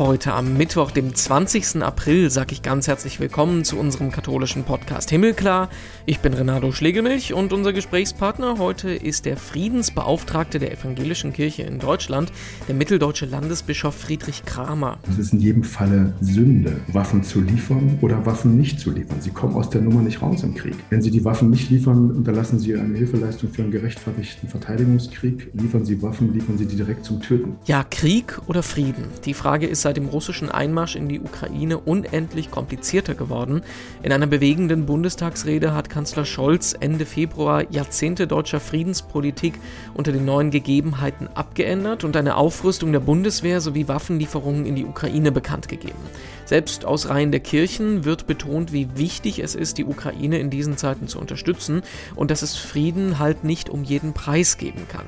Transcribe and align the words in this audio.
Heute 0.00 0.32
am 0.32 0.56
Mittwoch, 0.56 0.92
dem 0.92 1.14
20. 1.14 1.82
April, 1.82 2.30
sage 2.30 2.54
ich 2.54 2.62
ganz 2.62 2.88
herzlich 2.88 3.20
willkommen 3.20 3.64
zu 3.64 3.76
unserem 3.76 4.10
katholischen 4.10 4.64
Podcast 4.64 5.10
Himmelklar. 5.10 5.68
Ich 6.06 6.20
bin 6.20 6.32
Renato 6.32 6.72
Schlegelmilch 6.72 7.34
und 7.34 7.52
unser 7.52 7.74
Gesprächspartner 7.74 8.56
heute 8.56 8.92
ist 8.92 9.26
der 9.26 9.36
Friedensbeauftragte 9.36 10.58
der 10.58 10.72
Evangelischen 10.72 11.34
Kirche 11.34 11.64
in 11.64 11.80
Deutschland, 11.80 12.32
der 12.66 12.76
mitteldeutsche 12.76 13.26
Landesbischof 13.26 13.94
Friedrich 13.94 14.46
Kramer. 14.46 14.96
Es 15.06 15.18
ist 15.18 15.34
in 15.34 15.40
jedem 15.40 15.64
Falle 15.64 16.14
Sünde, 16.22 16.80
Waffen 16.94 17.22
zu 17.22 17.42
liefern 17.42 17.98
oder 18.00 18.24
Waffen 18.24 18.56
nicht 18.56 18.80
zu 18.80 18.92
liefern. 18.92 19.20
Sie 19.20 19.32
kommen 19.32 19.54
aus 19.54 19.68
der 19.68 19.82
Nummer 19.82 20.00
nicht 20.00 20.22
raus 20.22 20.42
im 20.42 20.54
Krieg. 20.54 20.76
Wenn 20.88 21.02
Sie 21.02 21.10
die 21.10 21.26
Waffen 21.26 21.50
nicht 21.50 21.68
liefern, 21.68 22.10
unterlassen 22.10 22.58
Sie 22.58 22.74
eine 22.74 22.96
Hilfeleistung 22.96 23.50
für 23.50 23.64
einen 23.64 23.70
gerechtfertigten 23.70 24.48
Verteidigungskrieg. 24.48 25.50
Liefern 25.52 25.84
Sie 25.84 26.00
Waffen, 26.00 26.32
liefern 26.32 26.56
Sie 26.56 26.64
die 26.64 26.76
direkt 26.76 27.04
zum 27.04 27.20
Töten. 27.20 27.56
Ja, 27.66 27.84
Krieg 27.84 28.40
oder 28.46 28.62
Frieden? 28.62 29.04
Die 29.26 29.34
Frage 29.34 29.66
ist 29.66 29.89
seit 29.90 29.96
dem 29.96 30.06
russischen 30.06 30.52
Einmarsch 30.52 30.94
in 30.94 31.08
die 31.08 31.18
Ukraine 31.18 31.76
unendlich 31.76 32.52
komplizierter 32.52 33.16
geworden. 33.16 33.62
In 34.04 34.12
einer 34.12 34.28
bewegenden 34.28 34.86
Bundestagsrede 34.86 35.74
hat 35.74 35.90
Kanzler 35.90 36.24
Scholz 36.24 36.76
Ende 36.78 37.04
Februar 37.04 37.68
Jahrzehnte 37.72 38.28
deutscher 38.28 38.60
Friedenspolitik 38.60 39.54
unter 39.92 40.12
den 40.12 40.24
neuen 40.24 40.52
Gegebenheiten 40.52 41.28
abgeändert 41.34 42.04
und 42.04 42.16
eine 42.16 42.36
Aufrüstung 42.36 42.92
der 42.92 43.00
Bundeswehr 43.00 43.60
sowie 43.60 43.88
Waffenlieferungen 43.88 44.64
in 44.64 44.76
die 44.76 44.84
Ukraine 44.84 45.32
bekannt 45.32 45.66
gegeben. 45.66 45.98
Selbst 46.44 46.84
aus 46.84 47.08
Reihen 47.08 47.30
der 47.30 47.38
Kirchen 47.40 48.04
wird 48.04 48.26
betont, 48.26 48.72
wie 48.72 48.88
wichtig 48.96 49.38
es 49.38 49.54
ist, 49.54 49.78
die 49.78 49.84
Ukraine 49.84 50.38
in 50.38 50.50
diesen 50.50 50.76
Zeiten 50.76 51.06
zu 51.06 51.20
unterstützen 51.20 51.82
und 52.16 52.30
dass 52.30 52.42
es 52.42 52.56
Frieden 52.56 53.18
halt 53.18 53.44
nicht 53.44 53.70
um 53.70 53.84
jeden 53.84 54.14
Preis 54.14 54.56
geben 54.56 54.86
kann. 54.88 55.06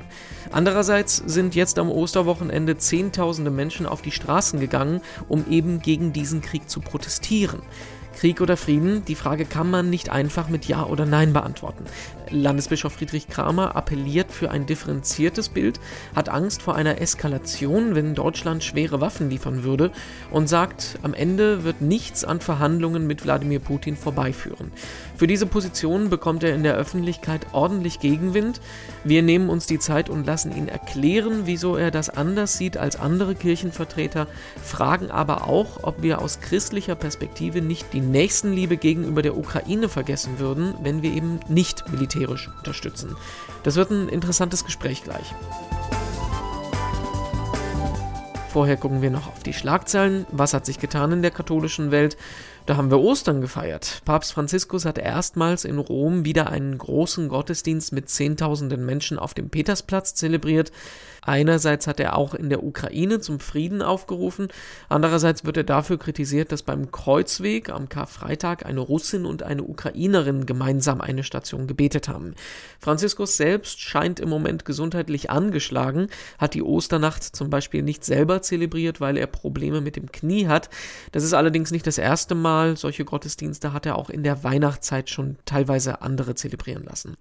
Andererseits 0.53 1.17
sind 1.17 1.53
jetzt 1.55 1.79
am 1.79 1.89
Osterwochenende 1.89 2.77
Zehntausende 2.77 3.51
Menschen 3.51 3.85
auf 3.85 4.01
die 4.01 4.11
Straßen 4.11 4.59
gegangen, 4.59 4.72
um 5.29 5.45
eben 5.49 5.79
gegen 5.79 6.13
diesen 6.13 6.41
Krieg 6.41 6.69
zu 6.69 6.79
protestieren. 6.81 7.61
Krieg 8.23 8.39
oder 8.39 8.55
Frieden? 8.55 9.03
Die 9.03 9.15
Frage 9.15 9.43
kann 9.43 9.69
man 9.69 9.89
nicht 9.89 10.09
einfach 10.09 10.47
mit 10.47 10.63
Ja 10.63 10.85
oder 10.85 11.05
Nein 11.05 11.33
beantworten. 11.33 11.83
Landesbischof 12.29 12.93
Friedrich 12.93 13.27
Kramer 13.27 13.75
appelliert 13.75 14.31
für 14.31 14.49
ein 14.49 14.65
differenziertes 14.65 15.49
Bild, 15.49 15.81
hat 16.15 16.29
Angst 16.29 16.61
vor 16.61 16.75
einer 16.75 17.01
Eskalation, 17.01 17.95
wenn 17.95 18.15
Deutschland 18.15 18.63
schwere 18.63 19.01
Waffen 19.01 19.29
liefern 19.29 19.63
würde 19.63 19.91
und 20.31 20.47
sagt, 20.47 20.99
am 21.03 21.13
Ende 21.13 21.65
wird 21.65 21.81
nichts 21.81 22.23
an 22.23 22.39
Verhandlungen 22.39 23.07
mit 23.07 23.25
Wladimir 23.25 23.59
Putin 23.59 23.97
vorbeiführen. 23.97 24.71
Für 25.17 25.27
diese 25.27 25.45
Position 25.45 26.09
bekommt 26.09 26.43
er 26.43 26.55
in 26.55 26.63
der 26.63 26.75
Öffentlichkeit 26.75 27.47
ordentlich 27.51 27.99
Gegenwind. 27.99 28.61
Wir 29.03 29.21
nehmen 29.21 29.49
uns 29.49 29.67
die 29.67 29.79
Zeit 29.79 30.09
und 30.09 30.25
lassen 30.25 30.55
ihn 30.55 30.69
erklären, 30.69 31.41
wieso 31.43 31.75
er 31.75 31.91
das 31.91 32.09
anders 32.09 32.57
sieht 32.57 32.77
als 32.77 32.95
andere 32.95 33.35
Kirchenvertreter, 33.35 34.27
fragen 34.63 35.11
aber 35.11 35.47
auch, 35.47 35.83
ob 35.83 36.01
wir 36.01 36.19
aus 36.19 36.39
christlicher 36.39 36.95
Perspektive 36.95 37.61
nicht 37.61 37.93
die 37.93 38.01
Nächstenliebe 38.13 38.77
gegenüber 38.77 39.23
der 39.23 39.35
Ukraine 39.35 39.89
vergessen 39.89 40.37
würden, 40.37 40.75
wenn 40.83 41.01
wir 41.01 41.11
eben 41.11 41.39
nicht 41.47 41.89
militärisch 41.89 42.47
unterstützen. 42.59 43.15
Das 43.63 43.75
wird 43.75 43.89
ein 43.89 44.07
interessantes 44.07 44.63
Gespräch 44.63 45.03
gleich. 45.03 45.33
Vorher 48.49 48.77
gucken 48.77 49.01
wir 49.01 49.09
noch 49.09 49.27
auf 49.27 49.41
die 49.41 49.51
Schlagzeilen. 49.51 50.27
Was 50.31 50.53
hat 50.53 50.67
sich 50.67 50.77
getan 50.77 51.11
in 51.11 51.21
der 51.23 51.31
katholischen 51.31 51.89
Welt? 51.89 52.15
Da 52.65 52.77
haben 52.77 52.91
wir 52.91 52.99
Ostern 53.01 53.41
gefeiert. 53.41 54.01
Papst 54.05 54.31
Franziskus 54.31 54.85
hat 54.85 54.97
erstmals 54.97 55.65
in 55.65 55.79
Rom 55.79 56.23
wieder 56.23 56.49
einen 56.49 56.77
großen 56.77 57.27
Gottesdienst 57.27 57.91
mit 57.91 58.07
Zehntausenden 58.07 58.85
Menschen 58.85 59.19
auf 59.19 59.33
dem 59.33 59.49
Petersplatz 59.49 60.15
zelebriert. 60.15 60.71
Einerseits 61.25 61.87
hat 61.87 61.99
er 61.99 62.17
auch 62.17 62.33
in 62.33 62.49
der 62.49 62.63
Ukraine 62.63 63.19
zum 63.19 63.39
Frieden 63.41 63.81
aufgerufen, 63.81 64.49
andererseits 64.89 65.45
wird 65.45 65.55
er 65.55 65.63
dafür 65.63 65.97
kritisiert, 65.97 66.51
dass 66.51 66.63
beim 66.63 66.91
Kreuzweg 66.91 67.69
am 67.69 67.87
Karfreitag 67.87 68.65
eine 68.65 68.81
Russin 68.81 69.25
und 69.25 69.41
eine 69.41 69.63
Ukrainerin 69.63 70.45
gemeinsam 70.45 70.99
eine 70.99 71.23
Station 71.23 71.65
gebetet 71.65 72.09
haben. 72.09 72.35
Franziskus 72.79 73.37
selbst 73.37 73.79
scheint 73.79 74.19
im 74.19 74.27
Moment 74.27 74.65
gesundheitlich 74.65 75.29
angeschlagen, 75.29 76.07
hat 76.37 76.55
die 76.55 76.63
Osternacht 76.63 77.23
zum 77.23 77.49
Beispiel 77.49 77.83
nicht 77.83 78.03
selber 78.03 78.41
zelebriert, 78.41 78.99
weil 78.99 79.15
er 79.15 79.27
Probleme 79.27 79.79
mit 79.79 79.95
dem 79.95 80.11
Knie 80.11 80.47
hat. 80.47 80.69
Das 81.13 81.23
ist 81.23 81.33
allerdings 81.33 81.71
nicht 81.71 81.87
das 81.87 81.97
erste 81.97 82.35
Mal, 82.35 82.52
Mal. 82.53 82.77
Solche 82.77 83.03
Gottesdienste 83.03 83.73
hat 83.73 83.87
er 83.87 83.97
auch 83.97 84.11
in 84.11 84.21
der 84.21 84.43
Weihnachtszeit 84.43 85.09
schon 85.09 85.37
teilweise 85.45 86.03
andere 86.03 86.35
zelebrieren 86.35 86.83
lassen. 86.83 87.17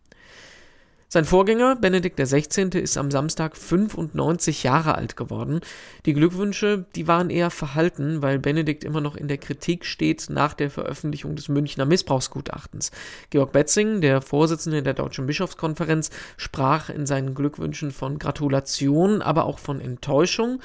Sein 1.09 1.25
Vorgänger, 1.25 1.77
Benedikt 1.77 2.19
XVI., 2.19 2.79
ist 2.79 2.97
am 2.97 3.11
Samstag 3.11 3.57
95 3.57 4.63
Jahre 4.63 4.95
alt 4.95 5.17
geworden. 5.17 5.61
Die 6.07 6.13
Glückwünsche, 6.13 6.85
die 6.97 7.07
waren 7.07 7.29
eher 7.31 7.51
verhalten, 7.51 8.23
weil 8.23 8.39
Benedikt 8.39 8.85
immer 8.85 9.01
noch 9.01 9.17
in 9.17 9.29
der 9.29 9.37
Kritik 9.39 9.85
steht 9.85 10.29
nach 10.29 10.55
der 10.55 10.71
Veröffentlichung 10.71 11.35
des 11.35 11.49
Münchner 11.49 11.85
Missbrauchsgutachtens. 11.87 12.93
Georg 13.31 13.53
Betzing, 13.53 14.01
der 14.01 14.23
Vorsitzende 14.23 14.83
der 14.83 14.95
Deutschen 14.95 15.27
Bischofskonferenz, 15.27 16.11
sprach 16.37 16.89
in 16.89 17.07
seinen 17.07 17.35
Glückwünschen 17.35 17.91
von 17.91 18.19
Gratulation, 18.19 19.21
aber 19.23 19.45
auch 19.45 19.59
von 19.59 19.81
Enttäuschung. 19.81 20.61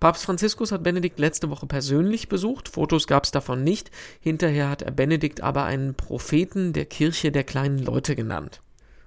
Papst 0.00 0.24
Franziskus 0.24 0.70
hat 0.70 0.82
Benedikt 0.82 1.18
letzte 1.18 1.50
Woche 1.50 1.66
persönlich 1.66 2.28
besucht, 2.28 2.68
Fotos 2.68 3.06
gab 3.06 3.24
es 3.24 3.32
davon 3.32 3.64
nicht, 3.64 3.90
hinterher 4.20 4.70
hat 4.70 4.82
er 4.82 4.92
Benedikt 4.92 5.40
aber 5.40 5.64
einen 5.64 5.94
Propheten 5.94 6.72
der 6.72 6.84
Kirche 6.84 7.32
der 7.32 7.44
kleinen 7.44 7.78
Leute 7.78 8.14
genannt. 8.14 8.60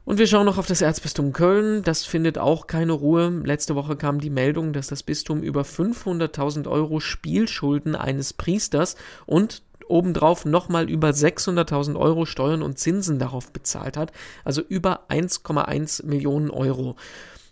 Und 0.04 0.18
wir 0.18 0.28
schauen 0.28 0.46
noch 0.46 0.58
auf 0.58 0.66
das 0.66 0.82
Erzbistum 0.82 1.32
Köln. 1.32 1.84
Das 1.84 2.04
findet 2.04 2.40
auch 2.40 2.66
keine 2.66 2.92
Ruhe. 2.92 3.30
Letzte 3.46 3.76
Woche 3.76 3.96
kam 3.96 4.20
die 4.20 4.32
Meldung, 4.32 4.74
dass 4.74 4.88
das 4.88 5.04
Bistum 5.04 5.44
über 5.44 5.62
500.000 5.62 6.68
Euro 6.68 7.00
Spielschulden 7.00 7.96
eines 7.96 8.34
Priesters 8.34 8.96
und 9.28 9.62
obendrauf 9.88 10.46
nochmal 10.46 10.90
über 10.90 11.10
600.000 11.10 12.00
Euro 12.00 12.26
Steuern 12.26 12.64
und 12.64 12.80
Zinsen 12.80 13.20
darauf 13.20 13.52
bezahlt 13.52 13.96
hat. 13.96 14.12
Also 14.44 14.62
über 14.62 15.02
1,1 15.10 16.06
Millionen 16.06 16.50
Euro. 16.50 16.96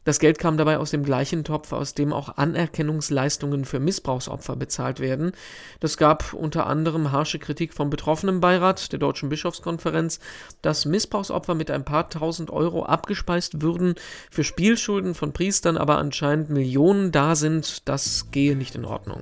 Das 0.10 0.18
Geld 0.18 0.40
kam 0.40 0.58
dabei 0.58 0.80
aus 0.80 0.90
dem 0.90 1.04
gleichen 1.04 1.44
Topf, 1.44 1.72
aus 1.72 1.94
dem 1.94 2.14
auch 2.14 2.36
Anerkennungsleistungen 2.36 3.64
für 3.64 3.80
Missbrauchsopfer 3.80 4.56
bezahlt 4.56 5.00
werden. 5.00 5.34
Das 5.82 5.98
gab 5.98 6.34
unter 6.34 6.66
anderem 6.66 7.12
harsche 7.12 7.38
Kritik 7.38 7.76
vom 7.76 7.92
betroffenen 7.92 8.40
Beirat 8.40 8.92
der 8.92 8.98
Deutschen 8.98 9.30
Bischofskonferenz, 9.30 10.20
dass 10.64 10.86
Missbrauchsopfer 10.86 11.54
mit 11.54 11.70
ein 11.70 11.86
paar 11.86 12.10
tausend 12.10 12.50
Euro 12.50 12.86
abgespeist 12.86 13.62
würden, 13.62 13.94
für 14.32 14.44
Spielschulden 14.44 15.14
von 15.14 15.32
Priestern 15.32 15.78
aber 15.78 16.00
anscheinend 16.00 16.50
Millionen 16.50 17.12
da 17.12 17.36
sind, 17.36 17.88
das 17.88 18.32
gehe 18.32 18.56
nicht 18.56 18.74
in 18.74 18.86
Ordnung. 18.86 19.22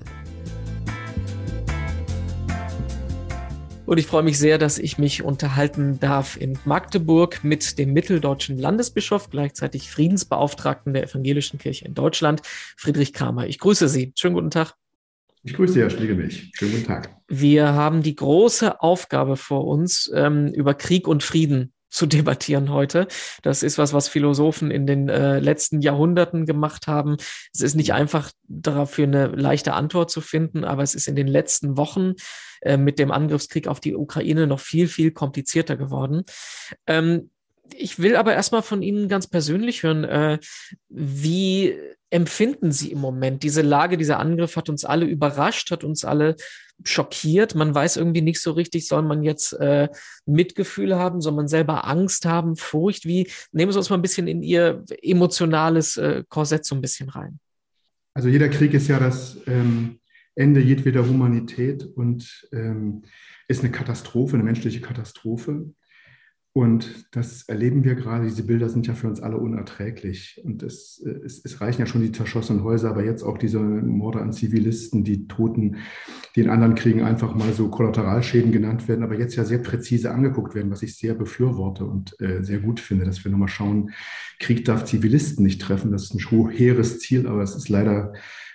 Und 3.87 3.99
ich 3.99 4.05
freue 4.05 4.21
mich 4.21 4.37
sehr, 4.37 4.57
dass 4.57 4.79
ich 4.79 4.97
mich 4.97 5.23
unterhalten 5.23 5.97
darf 6.01 6.35
in 6.35 6.59
Magdeburg 6.65 7.45
mit 7.45 7.79
dem 7.79 7.93
mitteldeutschen 7.93 8.57
Landesbischof, 8.57 9.29
gleichzeitig 9.29 9.89
Friedensbeauftragten 9.89 10.93
der 10.93 11.03
Evangelischen 11.03 11.57
Kirche 11.57 11.85
in 11.85 11.93
Deutschland, 11.93 12.41
Friedrich 12.75 13.13
Kramer. 13.13 13.47
Ich 13.47 13.59
grüße 13.59 13.87
Sie. 13.87 14.11
Schönen 14.17 14.35
guten 14.35 14.51
Tag. 14.51 14.73
Ich 15.43 15.53
grüße 15.53 15.71
Sie, 15.71 15.79
Herr 15.79 15.89
Schlegelmilch. 15.89 16.51
Schönen 16.53 16.73
guten 16.73 16.83
Tag. 16.83 17.15
Wir 17.29 17.75
haben 17.75 18.03
die 18.03 18.15
große 18.15 18.81
Aufgabe 18.81 19.37
vor 19.37 19.65
uns, 19.65 20.11
ähm, 20.13 20.47
über 20.47 20.73
Krieg 20.73 21.07
und 21.07 21.23
Frieden 21.23 21.71
zu 21.97 22.05
debattieren 22.05 22.71
heute. 22.71 23.07
Das 23.41 23.63
ist 23.63 23.77
was, 23.77 23.91
was 23.93 24.07
Philosophen 24.07 24.71
in 24.71 24.85
den 24.85 25.09
äh, 25.09 25.39
letzten 25.39 25.81
Jahrhunderten 25.81 26.45
gemacht 26.45 26.87
haben. 26.87 27.17
Es 27.53 27.61
ist 27.61 27.75
nicht 27.75 27.93
einfach 27.93 28.31
dafür 28.47 29.05
eine 29.05 29.27
leichte 29.27 29.73
Antwort 29.73 30.11
zu 30.11 30.21
finden, 30.21 30.63
aber 30.63 30.83
es 30.83 30.95
ist 30.95 31.07
in 31.07 31.15
den 31.15 31.27
letzten 31.27 31.75
Wochen 31.75 32.13
äh, 32.61 32.77
mit 32.77 32.99
dem 32.99 33.11
Angriffskrieg 33.11 33.67
auf 33.67 33.79
die 33.79 33.95
Ukraine 33.95 34.47
noch 34.47 34.59
viel, 34.59 34.87
viel 34.87 35.11
komplizierter 35.11 35.75
geworden. 35.75 36.23
Ähm, 36.85 37.31
ich 37.75 37.99
will 37.99 38.15
aber 38.15 38.33
erstmal 38.33 38.61
von 38.61 38.81
Ihnen 38.81 39.07
ganz 39.09 39.27
persönlich 39.27 39.83
hören, 39.83 40.03
äh, 40.03 40.39
wie 40.89 41.75
empfinden 42.09 42.71
Sie 42.71 42.91
im 42.91 42.99
Moment 42.99 43.43
diese 43.43 43.61
Lage, 43.61 43.97
dieser 43.97 44.19
Angriff 44.19 44.55
hat 44.55 44.69
uns 44.69 44.85
alle 44.85 45.05
überrascht, 45.05 45.71
hat 45.71 45.83
uns 45.83 46.05
alle 46.05 46.35
schockiert. 46.83 47.55
Man 47.55 47.73
weiß 47.73 47.97
irgendwie 47.97 48.21
nicht 48.21 48.41
so 48.41 48.51
richtig, 48.51 48.87
soll 48.87 49.01
man 49.01 49.23
jetzt 49.23 49.53
äh, 49.53 49.89
Mitgefühl 50.25 50.95
haben, 50.95 51.21
soll 51.21 51.33
man 51.33 51.47
selber 51.47 51.85
Angst 51.87 52.25
haben, 52.25 52.55
Furcht? 52.55 53.05
Wie 53.05 53.29
nehmen 53.51 53.71
Sie 53.71 53.77
uns 53.77 53.89
mal 53.89 53.97
ein 53.97 54.01
bisschen 54.01 54.27
in 54.27 54.43
Ihr 54.43 54.83
emotionales 55.01 55.97
äh, 55.97 56.23
Korsett 56.29 56.65
so 56.65 56.75
ein 56.75 56.81
bisschen 56.81 57.09
rein? 57.09 57.39
Also 58.13 58.29
jeder 58.29 58.49
Krieg 58.49 58.73
ist 58.73 58.87
ja 58.87 58.99
das 58.99 59.37
ähm, 59.47 59.99
Ende 60.35 60.61
jedweder 60.61 61.07
Humanität 61.07 61.83
und 61.83 62.47
ähm, 62.51 63.03
ist 63.47 63.63
eine 63.63 63.71
Katastrophe, 63.71 64.35
eine 64.35 64.43
menschliche 64.43 64.81
Katastrophe. 64.81 65.73
Und 66.57 67.05
das 67.11 67.43
erleben 67.43 67.83
wir 67.83 67.93
gerade. 67.93 68.25
Diese 68.25 68.41
Bilder 68.41 68.67
sind 68.67 68.87
ja 68.87 68.95
für 68.95 69.07
uns 69.07 69.21
alle 69.21 69.37
unerträglich. 69.37 70.41
Und 70.43 70.63
es, 70.63 70.99
es, 70.99 71.45
es, 71.45 71.61
reichen 71.61 71.81
ja 71.81 71.85
schon 71.85 72.01
die 72.01 72.11
zerschossenen 72.11 72.63
Häuser, 72.63 72.89
aber 72.89 73.05
jetzt 73.05 73.21
auch 73.21 73.37
diese 73.37 73.59
Morde 73.59 74.21
an 74.21 74.33
Zivilisten, 74.33 75.03
die 75.03 75.27
Toten, 75.27 75.75
die 76.35 76.41
in 76.41 76.49
anderen 76.49 76.73
Kriegen 76.73 77.03
einfach 77.03 77.35
mal 77.35 77.53
so 77.53 77.69
Kollateralschäden 77.69 78.51
genannt 78.51 78.87
werden, 78.87 79.03
aber 79.03 79.19
jetzt 79.19 79.35
ja 79.35 79.45
sehr 79.45 79.59
präzise 79.59 80.09
angeguckt 80.09 80.55
werden, 80.55 80.71
was 80.71 80.81
ich 80.81 80.97
sehr 80.97 81.13
befürworte 81.13 81.85
und 81.85 82.19
äh, 82.21 82.41
sehr 82.41 82.57
gut 82.57 82.79
finde, 82.79 83.05
dass 83.05 83.23
wir 83.23 83.31
nochmal 83.31 83.49
schauen, 83.49 83.91
Krieg 84.39 84.65
darf 84.65 84.83
Zivilisten 84.85 85.45
nicht 85.45 85.61
treffen. 85.61 85.91
Das 85.91 86.05
ist 86.05 86.15
ein 86.15 86.49
hehres 86.49 86.97
Ziel, 86.97 87.27
aber 87.27 87.43
es 87.43 87.55
ist 87.55 87.69
leider 87.69 88.13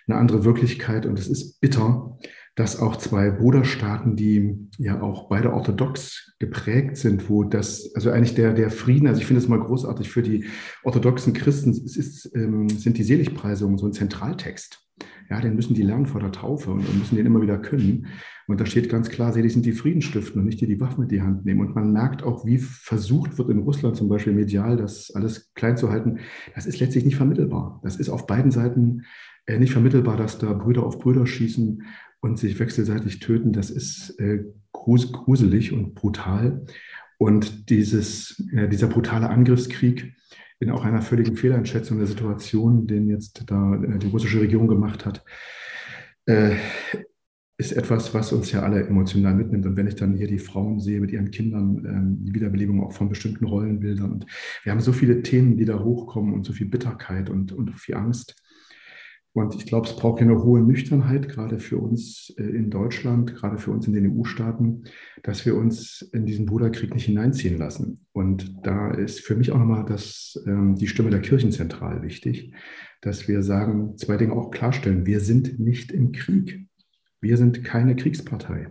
eine 0.08 0.18
andere 0.18 0.44
Wirklichkeit 0.44 1.06
und 1.06 1.20
es 1.20 1.28
ist 1.28 1.60
bitter, 1.60 2.18
dass 2.54 2.78
auch 2.78 2.96
zwei 2.96 3.30
Bruderstaaten, 3.30 4.14
die 4.14 4.68
ja 4.76 5.00
auch 5.00 5.28
beide 5.28 5.52
orthodox 5.52 6.34
geprägt 6.38 6.98
sind, 6.98 7.30
wo 7.30 7.44
das, 7.44 7.94
also 7.94 8.10
eigentlich 8.10 8.34
der, 8.34 8.52
der 8.52 8.70
Frieden, 8.70 9.08
also 9.08 9.20
ich 9.20 9.26
finde 9.26 9.40
es 9.40 9.48
mal 9.48 9.60
großartig 9.60 10.10
für 10.10 10.22
die 10.22 10.44
orthodoxen 10.84 11.32
Christen, 11.32 11.70
es 11.70 11.96
ist, 11.96 12.30
ähm, 12.34 12.68
sind 12.68 12.98
die 12.98 13.04
Seligpreisungen 13.04 13.78
so 13.78 13.86
ein 13.86 13.94
Zentraltext. 13.94 14.81
Ja, 15.30 15.40
den 15.40 15.54
müssen 15.54 15.74
die 15.74 15.82
lernen 15.82 16.06
vor 16.06 16.20
der 16.20 16.32
Taufe 16.32 16.70
und, 16.70 16.98
müssen 16.98 17.16
den 17.16 17.26
immer 17.26 17.42
wieder 17.42 17.58
können. 17.58 18.06
Und 18.46 18.60
da 18.60 18.66
steht 18.66 18.88
ganz 18.88 19.08
klar, 19.08 19.32
selig 19.32 19.52
sind 19.52 19.64
die 19.64 19.72
Friedenstiften 19.72 20.40
und 20.40 20.46
nicht 20.46 20.60
die, 20.60 20.66
die 20.66 20.80
Waffen 20.80 21.04
in 21.04 21.08
die 21.08 21.22
Hand 21.22 21.44
nehmen. 21.44 21.60
Und 21.60 21.74
man 21.74 21.92
merkt 21.92 22.22
auch, 22.22 22.44
wie 22.44 22.58
versucht 22.58 23.38
wird 23.38 23.48
in 23.48 23.60
Russland 23.60 23.96
zum 23.96 24.08
Beispiel 24.08 24.32
medial, 24.32 24.76
das 24.76 25.10
alles 25.14 25.52
klein 25.54 25.76
zu 25.76 25.90
halten. 25.90 26.18
Das 26.54 26.66
ist 26.66 26.80
letztlich 26.80 27.04
nicht 27.04 27.16
vermittelbar. 27.16 27.80
Das 27.82 27.96
ist 27.96 28.08
auf 28.08 28.26
beiden 28.26 28.50
Seiten 28.50 29.02
äh, 29.46 29.58
nicht 29.58 29.72
vermittelbar, 29.72 30.16
dass 30.16 30.38
da 30.38 30.52
Brüder 30.52 30.84
auf 30.84 30.98
Brüder 30.98 31.26
schießen 31.26 31.82
und 32.20 32.38
sich 32.38 32.58
wechselseitig 32.58 33.20
töten. 33.20 33.52
Das 33.52 33.70
ist 33.70 34.18
äh, 34.20 34.44
gruselig 34.72 35.72
und 35.72 35.94
brutal. 35.94 36.64
Und 37.18 37.70
dieses, 37.70 38.44
äh, 38.52 38.68
dieser 38.68 38.88
brutale 38.88 39.30
Angriffskrieg, 39.30 40.14
in 40.62 40.70
auch 40.70 40.84
einer 40.84 41.02
völligen 41.02 41.36
Fehleinschätzung 41.36 41.98
der 41.98 42.06
Situation, 42.06 42.86
den 42.86 43.08
jetzt 43.08 43.44
da 43.48 43.74
äh, 43.74 43.98
die 43.98 44.06
russische 44.06 44.40
Regierung 44.40 44.68
gemacht 44.68 45.04
hat, 45.04 45.24
äh, 46.26 46.54
ist 47.58 47.72
etwas, 47.72 48.14
was 48.14 48.32
uns 48.32 48.52
ja 48.52 48.62
alle 48.62 48.86
emotional 48.86 49.34
mitnimmt. 49.34 49.66
Und 49.66 49.76
wenn 49.76 49.88
ich 49.88 49.96
dann 49.96 50.14
hier 50.14 50.28
die 50.28 50.38
Frauen 50.38 50.80
sehe 50.80 51.00
mit 51.00 51.10
ihren 51.10 51.30
Kindern, 51.30 51.84
ähm, 51.84 52.24
die 52.24 52.34
Wiederbelebung 52.34 52.82
auch 52.82 52.92
von 52.92 53.08
bestimmten 53.08 53.44
Rollenbildern. 53.44 54.12
Und 54.12 54.26
wir 54.62 54.72
haben 54.72 54.80
so 54.80 54.92
viele 54.92 55.22
Themen, 55.22 55.56
die 55.56 55.64
da 55.64 55.80
hochkommen 55.80 56.32
und 56.32 56.44
so 56.44 56.52
viel 56.52 56.66
Bitterkeit 56.68 57.28
und, 57.28 57.52
und 57.52 57.72
viel 57.78 57.96
Angst. 57.96 58.36
Und 59.34 59.54
ich 59.54 59.64
glaube, 59.64 59.88
es 59.88 59.96
braucht 59.96 60.20
eine 60.20 60.42
hohe 60.42 60.60
Nüchternheit, 60.60 61.28
gerade 61.28 61.58
für 61.58 61.78
uns 61.78 62.34
äh, 62.36 62.42
in 62.42 62.68
Deutschland, 62.68 63.34
gerade 63.34 63.56
für 63.56 63.70
uns 63.70 63.86
in 63.86 63.94
den 63.94 64.18
EU-Staaten, 64.18 64.84
dass 65.22 65.46
wir 65.46 65.56
uns 65.56 66.02
in 66.12 66.26
diesen 66.26 66.44
Bruderkrieg 66.44 66.94
nicht 66.94 67.06
hineinziehen 67.06 67.56
lassen. 67.56 68.04
Und 68.12 68.54
da 68.66 68.90
ist 68.90 69.20
für 69.20 69.34
mich 69.34 69.50
auch 69.50 69.58
nochmal 69.58 69.86
das, 69.86 70.42
ähm, 70.46 70.74
die 70.74 70.86
Stimme 70.86 71.08
der 71.08 71.22
Kirchen 71.22 71.50
zentral 71.50 72.02
wichtig, 72.02 72.52
dass 73.00 73.26
wir 73.26 73.42
sagen, 73.42 73.96
zwei 73.96 74.18
Dinge 74.18 74.34
auch 74.34 74.50
klarstellen. 74.50 75.06
Wir 75.06 75.20
sind 75.20 75.58
nicht 75.58 75.92
im 75.92 76.12
Krieg. 76.12 76.66
Wir 77.20 77.38
sind 77.38 77.64
keine 77.64 77.96
Kriegspartei. 77.96 78.68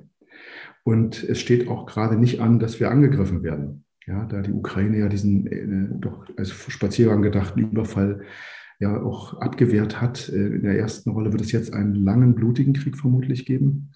Und 0.83 1.23
es 1.23 1.39
steht 1.39 1.67
auch 1.67 1.87
gerade 1.87 2.17
nicht 2.17 2.39
an, 2.39 2.59
dass 2.59 2.79
wir 2.79 2.91
angegriffen 2.91 3.41
werden. 3.41 3.85
Ja, 4.05 4.25
da 4.25 4.41
die 4.41 4.51
Ukraine 4.51 4.97
ja 4.97 5.07
diesen 5.07 5.47
äh, 5.47 5.99
doch 5.99 6.25
als 6.37 6.51
Spaziergang 6.51 7.21
gedachten 7.21 7.59
Überfall 7.59 8.21
ja 8.81 9.01
auch 9.01 9.39
abgewehrt 9.39 10.01
hat. 10.01 10.27
Äh, 10.27 10.47
in 10.47 10.63
der 10.63 10.77
ersten 10.77 11.11
Rolle 11.11 11.31
wird 11.31 11.41
es 11.41 11.51
jetzt 11.53 11.73
einen 11.73 11.95
langen, 11.95 12.35
blutigen 12.35 12.73
Krieg 12.73 12.97
vermutlich 12.97 13.45
geben. 13.45 13.91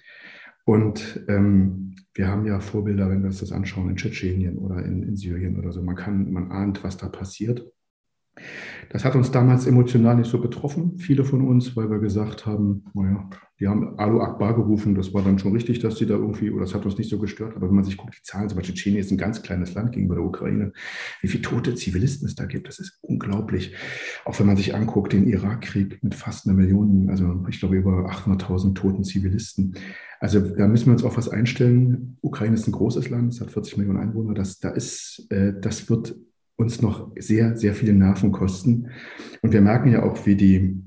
Und 0.64 1.26
ähm, 1.28 1.96
wir 2.14 2.28
haben 2.28 2.46
ja 2.46 2.60
Vorbilder, 2.60 3.10
wenn 3.10 3.20
wir 3.20 3.28
uns 3.28 3.40
das 3.40 3.52
anschauen, 3.52 3.90
in 3.90 3.98
Tschetschenien 3.98 4.58
oder 4.58 4.86
in, 4.86 5.04
in 5.04 5.16
Syrien 5.16 5.58
oder 5.60 5.72
so. 5.74 5.82
Man 5.82 5.96
kann, 5.96 6.32
man 6.32 6.52
ahnt, 6.52 6.84
was 6.84 6.98
da 6.98 7.10
passiert. 7.10 7.66
Das 8.90 9.06
hat 9.06 9.16
uns 9.16 9.32
damals 9.32 9.66
emotional 9.66 10.16
nicht 10.16 10.30
so 10.30 10.40
betroffen, 10.40 10.98
viele 10.98 11.24
von 11.24 11.48
uns, 11.48 11.76
weil 11.76 11.90
wir 11.90 12.00
gesagt 12.00 12.46
haben, 12.46 12.86
naja, 12.94 13.30
die 13.60 13.68
haben 13.68 13.98
Alu 13.98 14.20
Akbar 14.20 14.56
gerufen, 14.56 14.96
das 14.96 15.14
war 15.14 15.24
dann 15.24 15.40
schon 15.40 15.54
richtig, 15.54 15.80
dass 15.80 15.98
sie 15.98 16.06
da 16.06 16.16
irgendwie, 16.16 16.52
oder 16.52 16.66
das 16.66 16.76
hat 16.76 16.86
uns 16.86 16.98
nicht 16.98 17.10
so 17.10 17.18
gestört, 17.18 17.56
aber 17.56 17.68
wenn 17.68 17.76
man 17.76 17.86
sich 17.86 17.96
guckt, 17.96 18.18
die 18.18 18.24
Zahlen, 18.24 18.50
zum 18.50 18.58
Beispiel 18.58 18.76
Tschetschenien 18.76 19.00
ist 19.00 19.12
ein 19.12 19.18
ganz 19.18 19.42
kleines 19.42 19.74
Land 19.74 19.94
gegenüber 19.94 20.16
der 20.16 20.26
Ukraine, 20.26 20.74
wie 21.22 21.28
viele 21.28 21.44
tote 21.44 21.76
Zivilisten 21.76 22.28
es 22.28 22.36
da 22.36 22.46
gibt, 22.46 22.68
das 22.68 22.80
ist 22.80 23.00
unglaublich. 23.02 23.74
Auch 24.26 24.38
wenn 24.40 24.48
man 24.48 24.58
sich 24.58 24.76
anguckt, 24.76 25.14
den 25.14 25.28
Irakkrieg 25.28 26.04
mit 26.04 26.16
fast 26.16 26.48
einer 26.48 26.56
Million, 26.56 27.10
also 27.10 27.46
ich 27.50 27.60
glaube 27.60 27.78
über 27.78 28.10
800.000 28.12 28.76
toten 28.76 29.04
Zivilisten. 29.06 29.76
Also 30.20 30.42
da 30.42 30.68
müssen 30.68 30.88
wir 30.88 30.94
uns 30.94 31.04
auf 31.04 31.18
was 31.18 31.30
einstellen. 31.30 32.18
Ukraine 32.22 32.56
ist 32.56 32.68
ein 32.68 32.74
großes 32.74 33.10
Land, 33.10 33.34
es 33.34 33.42
hat 33.42 33.52
40 33.52 33.78
Millionen 33.78 34.00
Einwohner, 34.00 34.34
das, 34.34 34.60
da 34.60 34.70
ist, 34.70 35.28
äh, 35.30 35.54
das 35.60 35.90
wird 35.90 36.16
uns 36.58 36.82
noch 36.82 37.12
sehr, 37.18 37.58
sehr 37.58 37.74
viele 37.74 37.94
Nerven 37.94 38.32
kosten. 38.32 38.90
Und 39.42 39.54
wir 39.54 39.62
merken 39.62 39.92
ja 39.92 40.04
auch, 40.04 40.26
wie 40.26 40.36
die, 40.36 40.82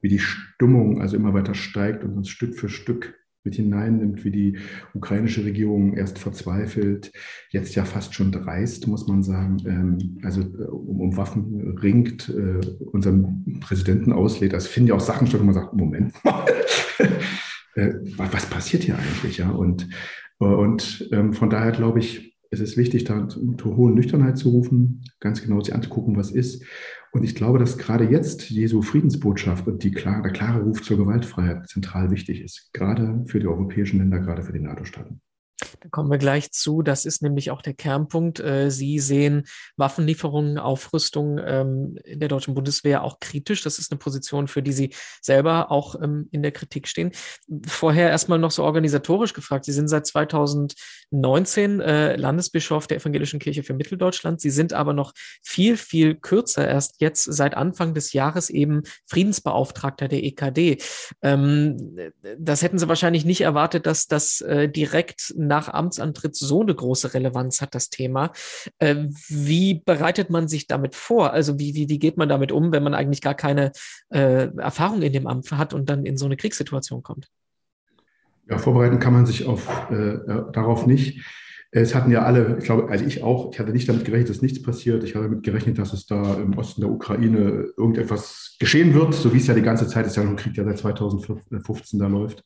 wie 0.00 0.08
die 0.08 0.18
Stimmung 0.18 1.00
also 1.00 1.16
immer 1.16 1.34
weiter 1.34 1.54
steigt 1.54 2.04
und 2.04 2.16
uns 2.16 2.28
Stück 2.28 2.54
für 2.54 2.68
Stück 2.68 3.14
mit 3.44 3.56
hineinnimmt, 3.56 4.24
wie 4.24 4.30
die 4.30 4.58
ukrainische 4.94 5.44
Regierung 5.44 5.94
erst 5.94 6.18
verzweifelt, 6.18 7.12
jetzt 7.50 7.74
ja 7.74 7.84
fast 7.84 8.14
schon 8.14 8.30
dreist, 8.30 8.86
muss 8.86 9.08
man 9.08 9.22
sagen, 9.22 9.56
ähm, 9.66 10.20
also 10.22 10.42
äh, 10.42 10.68
um, 10.68 11.00
um, 11.00 11.16
Waffen 11.16 11.76
ringt, 11.78 12.28
äh, 12.28 12.60
unseren 12.92 13.58
Präsidenten 13.60 14.12
auslädt. 14.12 14.52
Das 14.52 14.68
finden 14.68 14.90
ja 14.90 14.94
auch 14.94 15.00
Sachen 15.00 15.26
statt, 15.26 15.40
wo 15.40 15.44
man 15.44 15.54
sagt, 15.54 15.74
Moment 15.74 16.12
mal, 16.24 16.46
äh, 17.74 17.94
was 18.16 18.46
passiert 18.46 18.84
hier 18.84 18.96
eigentlich? 18.96 19.38
Ja? 19.38 19.50
Und, 19.50 19.88
und 20.38 21.08
ähm, 21.12 21.32
von 21.32 21.50
daher 21.50 21.72
glaube 21.72 21.98
ich, 21.98 22.31
es 22.52 22.60
ist 22.60 22.76
wichtig, 22.76 23.04
da 23.04 23.28
zur 23.28 23.76
hohen 23.76 23.94
Nüchternheit 23.94 24.36
zu 24.36 24.50
rufen, 24.50 25.04
ganz 25.20 25.42
genau 25.42 25.60
sich 25.62 25.74
anzugucken, 25.74 26.16
was 26.16 26.30
ist. 26.30 26.62
Und 27.10 27.24
ich 27.24 27.34
glaube, 27.34 27.58
dass 27.58 27.78
gerade 27.78 28.04
jetzt 28.04 28.50
Jesu 28.50 28.82
Friedensbotschaft 28.82 29.66
und 29.66 29.82
die 29.82 29.90
klar, 29.90 30.22
der 30.22 30.32
klare 30.32 30.62
Ruf 30.62 30.82
zur 30.82 30.98
Gewaltfreiheit 30.98 31.66
zentral 31.68 32.10
wichtig 32.10 32.42
ist, 32.42 32.70
gerade 32.74 33.24
für 33.26 33.40
die 33.40 33.46
europäischen 33.46 33.98
Länder, 33.98 34.20
gerade 34.20 34.42
für 34.42 34.52
die 34.52 34.60
NATO-Staaten. 34.60 35.20
Da 35.80 35.88
kommen 35.88 36.10
wir 36.10 36.18
gleich 36.18 36.52
zu. 36.52 36.82
Das 36.82 37.04
ist 37.04 37.22
nämlich 37.22 37.50
auch 37.50 37.62
der 37.62 37.74
Kernpunkt. 37.74 38.40
Äh, 38.40 38.70
Sie 38.70 38.98
sehen 38.98 39.44
Waffenlieferungen, 39.76 40.58
Aufrüstung 40.58 41.38
ähm, 41.44 41.98
in 42.04 42.20
der 42.20 42.28
deutschen 42.28 42.54
Bundeswehr 42.54 43.02
auch 43.02 43.18
kritisch. 43.20 43.62
Das 43.62 43.78
ist 43.78 43.90
eine 43.90 43.98
Position, 43.98 44.48
für 44.48 44.62
die 44.62 44.72
Sie 44.72 44.94
selber 45.20 45.70
auch 45.70 46.00
ähm, 46.00 46.28
in 46.30 46.42
der 46.42 46.52
Kritik 46.52 46.88
stehen. 46.88 47.12
Vorher 47.66 48.10
erstmal 48.10 48.38
noch 48.38 48.50
so 48.50 48.64
organisatorisch 48.64 49.32
gefragt. 49.32 49.64
Sie 49.64 49.72
sind 49.72 49.88
seit 49.88 50.06
2019 51.12 51.80
äh, 51.80 52.16
Landesbischof 52.16 52.86
der 52.86 52.96
Evangelischen 52.96 53.38
Kirche 53.38 53.62
für 53.62 53.74
Mitteldeutschland. 53.74 54.40
Sie 54.40 54.50
sind 54.50 54.72
aber 54.72 54.94
noch 54.94 55.12
viel, 55.42 55.76
viel 55.76 56.14
kürzer, 56.14 56.66
erst 56.66 57.00
jetzt 57.00 57.24
seit 57.24 57.54
Anfang 57.54 57.94
des 57.94 58.12
Jahres 58.12 58.50
eben 58.50 58.82
Friedensbeauftragter 59.06 60.08
der 60.08 60.24
EKD. 60.24 60.78
Ähm, 61.20 61.96
das 62.38 62.62
hätten 62.62 62.78
Sie 62.78 62.88
wahrscheinlich 62.88 63.24
nicht 63.24 63.42
erwartet, 63.42 63.86
dass 63.86 64.06
das 64.06 64.40
äh, 64.40 64.68
direkt 64.68 65.34
nach 65.36 65.68
Amtsantritt 65.68 66.34
so 66.34 66.62
eine 66.62 66.74
große 66.74 67.14
Relevanz 67.14 67.60
hat, 67.60 67.74
das 67.74 67.90
Thema. 67.90 68.32
Äh, 68.78 69.06
wie 69.28 69.82
bereitet 69.84 70.30
man 70.30 70.48
sich 70.48 70.66
damit 70.66 70.94
vor? 70.94 71.32
Also 71.32 71.58
wie, 71.58 71.74
wie, 71.74 71.88
wie 71.88 71.98
geht 71.98 72.16
man 72.16 72.28
damit 72.28 72.52
um, 72.52 72.72
wenn 72.72 72.82
man 72.82 72.94
eigentlich 72.94 73.20
gar 73.20 73.34
keine 73.34 73.72
äh, 74.10 74.48
Erfahrung 74.56 75.02
in 75.02 75.12
dem 75.12 75.26
Amt 75.26 75.50
hat 75.52 75.74
und 75.74 75.90
dann 75.90 76.06
in 76.06 76.16
so 76.16 76.24
eine 76.24 76.36
Kriegssituation 76.36 77.02
kommt? 77.02 77.28
Ja, 78.48 78.58
vorbereiten 78.58 78.98
kann 78.98 79.12
man 79.12 79.26
sich 79.26 79.46
auf, 79.46 79.68
äh, 79.90 80.14
äh 80.14 80.44
darauf 80.52 80.86
nicht. 80.86 81.24
Es 81.74 81.94
hatten 81.94 82.10
ja 82.10 82.22
alle, 82.22 82.58
ich 82.58 82.64
glaube, 82.64 82.90
also 82.90 83.04
ich 83.04 83.22
auch, 83.22 83.52
ich 83.52 83.58
hatte 83.58 83.72
nicht 83.72 83.88
damit 83.88 84.04
gerechnet, 84.04 84.28
dass 84.28 84.42
nichts 84.42 84.60
passiert. 84.60 85.04
Ich 85.04 85.14
habe 85.14 85.24
damit 85.24 85.42
gerechnet, 85.42 85.78
dass 85.78 85.94
es 85.94 86.06
da 86.06 86.34
im 86.34 86.58
Osten 86.58 86.82
der 86.82 86.90
Ukraine 86.90 87.66
irgendetwas 87.78 88.56
geschehen 88.60 88.92
wird, 88.92 89.14
so 89.14 89.32
wie 89.32 89.38
es 89.38 89.46
ja 89.46 89.54
die 89.54 89.62
ganze 89.62 89.86
Zeit 89.86 90.06
ist, 90.06 90.16
ja 90.16 90.22
ein 90.22 90.36
Krieg, 90.36 90.52
der 90.52 90.64
seit 90.64 90.78
2015 90.78 91.98
da 91.98 92.08
läuft. 92.08 92.44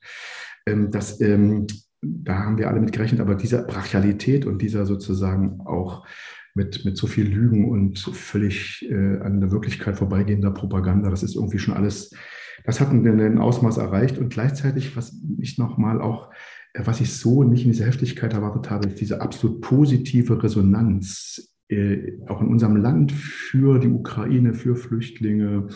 Ähm, 0.65 0.93
dass 0.93 1.21
ähm, 1.21 1.67
da 2.03 2.39
haben 2.39 2.59
wir 2.59 2.69
alle 2.69 2.81
mit 2.81 2.93
gerechnet, 2.93 3.21
aber 3.21 3.35
dieser 3.35 3.63
Brachialität 3.63 4.47
und 4.47 4.63
dieser 4.63 4.87
sozusagen 4.87 5.61
auch 5.65 6.07
mit, 6.55 6.85
mit 6.85 6.97
so 6.97 7.07
viel 7.07 7.27
Lügen 7.27 7.71
und 7.71 7.99
völlig 7.99 8.87
äh, 8.89 9.19
an 9.19 9.41
der 9.41 9.51
Wirklichkeit 9.51 9.97
vorbeigehender 9.97 10.51
Propaganda, 10.51 11.11
das 11.11 11.23
ist 11.23 11.37
irgendwie 11.37 11.59
schon 11.59 11.75
alles, 11.75 12.13
das 12.67 12.81
hat 12.81 12.91
ein 12.91 13.39
Ausmaß 13.39 13.79
erreicht 13.79 14.19
und 14.19 14.29
gleichzeitig, 14.29 14.97
was 14.97 15.17
ich 15.39 15.57
nochmal 15.57 16.01
auch, 16.01 16.31
äh, 16.75 16.83
was 16.85 17.01
ich 17.01 17.15
so 17.15 17.45
nicht 17.45 17.65
in 17.65 17.73
dieser 17.73 17.87
Heftigkeit 17.87 18.33
erwartet 18.35 18.71
habe, 18.71 18.89
ist 18.89 19.01
diese 19.01 19.21
absolut 19.21 19.61
positive 19.61 20.43
Resonanz 20.43 21.53
äh, 21.69 22.13
auch 22.29 22.41
in 22.41 22.49
unserem 22.49 22.77
Land 22.77 23.13
für 23.13 23.79
die 23.79 23.89
Ukraine, 23.89 24.55
für 24.55 24.77
Flüchtlinge, 24.77 25.69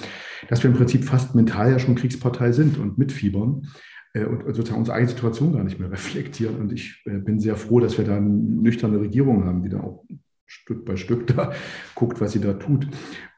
dass 0.48 0.62
wir 0.62 0.70
im 0.70 0.76
Prinzip 0.76 1.04
fast 1.04 1.34
mental 1.34 1.72
ja 1.72 1.78
schon 1.78 1.96
Kriegspartei 1.96 2.52
sind 2.52 2.78
und 2.78 2.98
mitfiebern. 2.98 3.66
Äh, 4.12 4.24
und 4.24 4.54
sozusagen 4.54 4.80
unsere 4.80 4.96
eigene 4.96 5.10
Situation 5.10 5.52
gar 5.52 5.64
nicht 5.64 5.78
mehr 5.78 5.90
reflektieren. 5.92 6.56
Und 6.56 6.72
ich 6.72 7.02
äh, 7.06 7.18
bin 7.18 7.38
sehr 7.38 7.56
froh, 7.56 7.80
dass 7.80 7.98
wir 7.98 8.04
da 8.04 8.16
eine 8.16 8.28
nüchterne 8.28 9.00
Regierung 9.00 9.44
haben, 9.44 9.62
die 9.62 9.68
da 9.68 9.80
auch 9.80 10.04
Stück 10.50 10.84
bei 10.84 10.96
Stück 10.96 11.26
da 11.34 11.52
guckt, 11.94 12.20
was 12.20 12.32
sie 12.32 12.40
da 12.40 12.54
tut. 12.54 12.88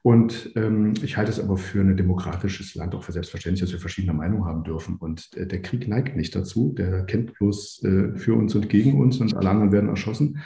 Und 0.03 0.51
ähm, 0.57 0.95
ich 1.03 1.17
halte 1.17 1.31
es 1.31 1.39
aber 1.39 1.59
für 1.59 1.81
ein 1.81 1.97
demokratisches 1.97 2.75
Land 2.75 2.95
auch 2.95 3.05
für 3.05 3.13
selbstverständlich, 3.13 3.61
dass 3.61 3.73
wir 3.73 3.79
verschiedene 3.79 4.15
Meinungen 4.15 4.47
haben 4.47 4.65
dürfen. 4.65 4.97
Und 4.97 5.31
äh, 5.37 5.47
der 5.47 5.61
Krieg 5.61 5.87
neigt 5.87 6.17
nicht 6.17 6.35
dazu. 6.35 6.73
Der 6.77 7.05
kennt 7.05 7.35
bloß 7.35 7.85
äh, 7.85 8.17
für 8.17 8.35
uns 8.35 8.55
und 8.55 8.69
gegen 8.69 8.99
uns 8.99 9.21
und 9.21 9.37
alle 9.37 9.51
anderen 9.51 9.73
werden 9.73 9.91
erschossen. 9.91 10.39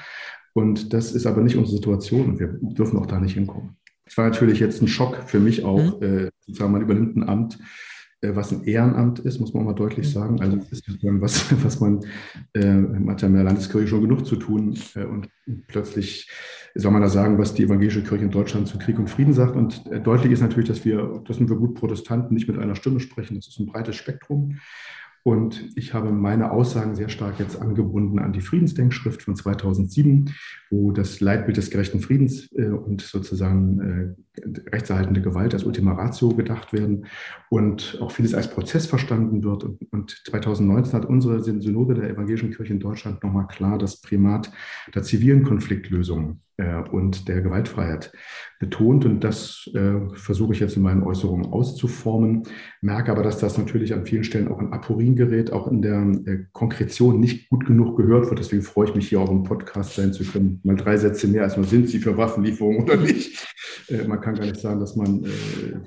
Und 0.55 0.93
das 0.93 1.13
ist 1.13 1.27
aber 1.27 1.41
nicht 1.41 1.57
unsere 1.57 1.77
Situation 1.77 2.27
und 2.27 2.41
wir 2.41 2.59
dürfen 2.61 2.99
auch 2.99 3.07
da 3.07 3.21
nicht 3.21 3.35
hinkommen. 3.35 3.77
Es 4.05 4.17
war 4.17 4.29
natürlich 4.29 4.59
jetzt 4.59 4.83
ein 4.83 4.89
Schock 4.89 5.23
für 5.27 5.39
mich 5.39 5.65
auch. 5.65 6.01
Mhm. 6.01 6.07
Äh, 6.07 6.31
sozusagen, 6.41 6.73
man 6.73 6.83
übernimmt 6.83 7.17
ein 7.17 7.29
Amt, 7.29 7.59
was 8.35 8.52
ein 8.52 8.64
Ehrenamt 8.64 9.18
ist, 9.21 9.38
muss 9.40 9.54
man 9.54 9.64
mal 9.64 9.75
deutlich 9.75 10.09
mhm. 10.09 10.12
sagen. 10.12 10.40
Also 10.40 10.59
es 10.71 10.80
ist 10.80 10.99
was, 11.02 11.52
was 11.64 11.80
man, 11.80 12.00
äh, 12.54 12.75
man 12.75 13.11
hat 13.11 13.23
ja 13.23 13.28
in 13.28 13.35
der 13.35 13.45
Landeskirche 13.45 13.87
schon 13.87 14.02
genug 14.02 14.26
zu 14.26 14.37
tun 14.37 14.76
äh, 14.95 15.04
und 15.04 15.28
plötzlich 15.68 16.30
soll 16.75 16.92
man 16.92 17.02
da 17.02 17.09
sagen, 17.09 17.38
was 17.38 17.54
die 17.54 17.62
evangelische 17.62 18.02
Kirche 18.02 18.25
in 18.25 18.30
Deutschland 18.30 18.68
zu 18.68 18.78
Krieg 18.78 18.99
und 18.99 19.09
Frieden 19.09 19.33
sagt. 19.33 19.56
Und 19.56 19.87
äh, 19.90 20.00
deutlich 20.00 20.33
ist 20.33 20.40
natürlich, 20.40 20.68
dass 20.68 20.85
wir, 20.85 21.23
das 21.26 21.37
sind 21.37 21.49
wir 21.49 21.56
gut 21.56 21.75
Protestanten, 21.75 22.35
nicht 22.35 22.49
mit 22.49 22.59
einer 22.59 22.75
Stimme 22.75 23.00
sprechen. 23.00 23.37
Das 23.37 23.49
ist 23.49 23.59
ein 23.59 23.66
breites 23.66 23.97
Spektrum. 23.97 24.59
Und 25.26 25.73
ich 25.75 25.92
habe 25.92 26.12
meine 26.12 26.52
Aussagen 26.52 26.95
sehr 26.95 27.09
stark 27.09 27.40
jetzt 27.40 27.61
angebunden 27.61 28.21
an 28.21 28.33
die 28.33 28.40
Friedensdenkschrift 28.40 29.23
von 29.23 29.35
2007, 29.35 30.33
wo 30.71 30.92
das 30.92 31.18
Leitbild 31.18 31.56
des 31.56 31.71
gerechten 31.71 31.99
Friedens 31.99 32.49
äh, 32.52 32.68
und 32.68 33.00
sozusagen 33.00 34.16
äh, 34.38 34.71
rechtserhaltende 34.71 35.23
Gewalt 35.23 35.52
als 35.52 35.64
Ultima 35.64 35.95
Ratio 35.95 36.28
gedacht 36.28 36.73
werden 36.73 37.06
und 37.50 37.99
auch 38.00 38.12
vieles 38.12 38.35
als 38.35 38.49
Prozess 38.49 38.87
verstanden 38.87 39.42
wird. 39.42 39.64
Und, 39.64 39.92
und 39.92 40.23
2019 40.28 40.92
hat 40.92 41.06
unsere 41.06 41.42
Synode 41.42 41.95
der 41.95 42.09
Evangelischen 42.09 42.52
Kirche 42.52 42.75
in 42.75 42.78
Deutschland 42.78 43.25
nochmal 43.25 43.49
klar 43.49 43.78
das 43.78 44.00
Primat 44.00 44.52
der 44.95 45.02
zivilen 45.02 45.42
Konfliktlösung 45.42 46.40
und 46.91 47.29
der 47.29 47.43
Gewaltfreiheit 47.43 48.13
betont. 48.59 49.05
Und 49.05 49.21
das 49.21 49.69
äh, 49.75 50.15
versuche 50.15 50.55
ich 50.55 50.61
jetzt 50.61 50.77
in 50.77 50.83
meinen 50.83 51.03
Äußerungen 51.03 51.47
auszuformen, 51.47 52.45
merke 52.81 53.13
aber, 53.13 53.23
dass 53.23 53.39
das 53.39 53.59
natürlich 53.59 53.93
an 53.93 54.07
vielen 54.07 54.25
Stellen 54.25 54.49
auch 54.49 54.61
in 54.61 54.73
Aporin 54.73 55.17
gerät, 55.17 55.53
auch 55.53 55.69
in 55.69 55.83
der 55.83 56.01
äh, 56.27 56.45
Konkretion 56.53 57.21
nicht 57.21 57.49
gut 57.51 57.67
genug 57.67 57.97
gehört 57.97 58.29
wird. 58.29 58.39
Deswegen 58.39 58.63
freue 58.63 58.89
ich 58.89 58.95
mich, 58.95 59.09
hier 59.09 59.21
auch 59.21 59.31
im 59.31 59.43
Podcast 59.43 59.95
sein 59.95 60.13
zu 60.13 60.25
können. 60.25 60.61
Mal 60.65 60.77
drei 60.77 60.97
Sätze 60.97 61.29
mehr 61.29 61.43
als 61.43 61.57
nur, 61.57 61.67
sind 61.67 61.89
sie 61.89 61.99
für 61.99 62.17
Waffenlieferungen 62.17 62.83
oder 62.83 62.97
nicht? 62.97 63.47
Äh, 63.89 64.05
man 64.07 64.21
kann 64.21 64.35
gar 64.35 64.47
nicht 64.47 64.61
sagen, 64.61 64.81
dass 64.81 64.97
man, 64.97 65.25
äh, 65.25 65.29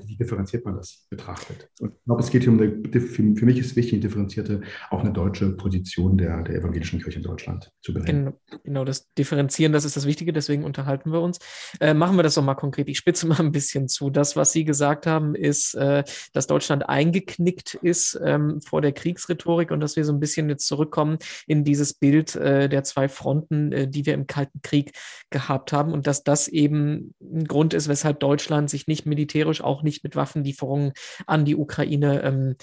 wie 0.05 0.15
differenziert 0.15 0.63
man 0.63 0.75
das 0.75 1.05
betrachtet. 1.09 1.69
Und 1.79 1.93
ich 1.95 2.03
glaube, 2.05 2.21
es 2.21 2.29
geht 2.29 2.43
hier 2.43 2.51
um 2.51 2.59
eine, 2.59 3.01
für 3.01 3.45
mich 3.45 3.59
ist 3.59 3.75
wichtig, 3.75 3.93
eine 3.93 4.01
differenzierte, 4.01 4.61
auch 4.89 5.01
eine 5.01 5.11
deutsche 5.11 5.49
Position 5.51 6.17
der, 6.17 6.43
der 6.43 6.55
evangelischen 6.55 7.01
Kirche 7.01 7.19
in 7.19 7.23
Deutschland 7.23 7.71
zu 7.81 7.93
benennen. 7.93 8.25
Genau, 8.25 8.61
genau, 8.63 8.85
das 8.85 9.11
Differenzieren, 9.13 9.73
das 9.73 9.83
ist 9.83 9.97
das 9.97 10.05
Wichtige, 10.05 10.31
deswegen 10.31 10.58
unterhalten 10.63 11.11
wir 11.11 11.21
uns. 11.21 11.39
Äh, 11.79 11.93
machen 11.93 12.17
wir 12.17 12.23
das 12.23 12.35
doch 12.35 12.43
mal 12.43 12.55
konkret. 12.55 12.89
Ich 12.89 12.97
spitze 12.97 13.27
mal 13.27 13.39
ein 13.39 13.51
bisschen 13.51 13.87
zu. 13.87 14.09
Das, 14.09 14.35
was 14.35 14.51
Sie 14.51 14.65
gesagt 14.65 15.05
haben, 15.05 15.35
ist, 15.35 15.75
äh, 15.75 16.03
dass 16.33 16.47
Deutschland 16.47 16.87
eingeknickt 16.87 17.75
ist 17.75 18.19
ähm, 18.23 18.61
vor 18.61 18.81
der 18.81 18.91
Kriegsrhetorik 18.91 19.71
und 19.71 19.79
dass 19.79 19.95
wir 19.95 20.05
so 20.05 20.13
ein 20.13 20.19
bisschen 20.19 20.49
jetzt 20.49 20.67
zurückkommen 20.67 21.17
in 21.47 21.63
dieses 21.63 21.93
Bild 21.93 22.35
äh, 22.35 22.69
der 22.69 22.83
zwei 22.83 23.09
Fronten, 23.09 23.71
äh, 23.71 23.87
die 23.87 24.05
wir 24.05 24.13
im 24.13 24.27
Kalten 24.27 24.61
Krieg 24.61 24.93
gehabt 25.29 25.73
haben 25.73 25.93
und 25.93 26.07
dass 26.07 26.23
das 26.23 26.47
eben 26.47 27.13
ein 27.21 27.45
Grund 27.45 27.73
ist, 27.73 27.87
weshalb 27.87 28.19
Deutschland 28.19 28.69
sich 28.69 28.87
nicht 28.87 29.05
militärisch, 29.05 29.61
auch 29.61 29.83
nicht 29.83 30.03
mit 30.03 30.15
Waffenlieferungen 30.15 30.93
an 31.25 31.45
die 31.45 31.55
Ukraine 31.55 32.23
ähm, 32.23 32.55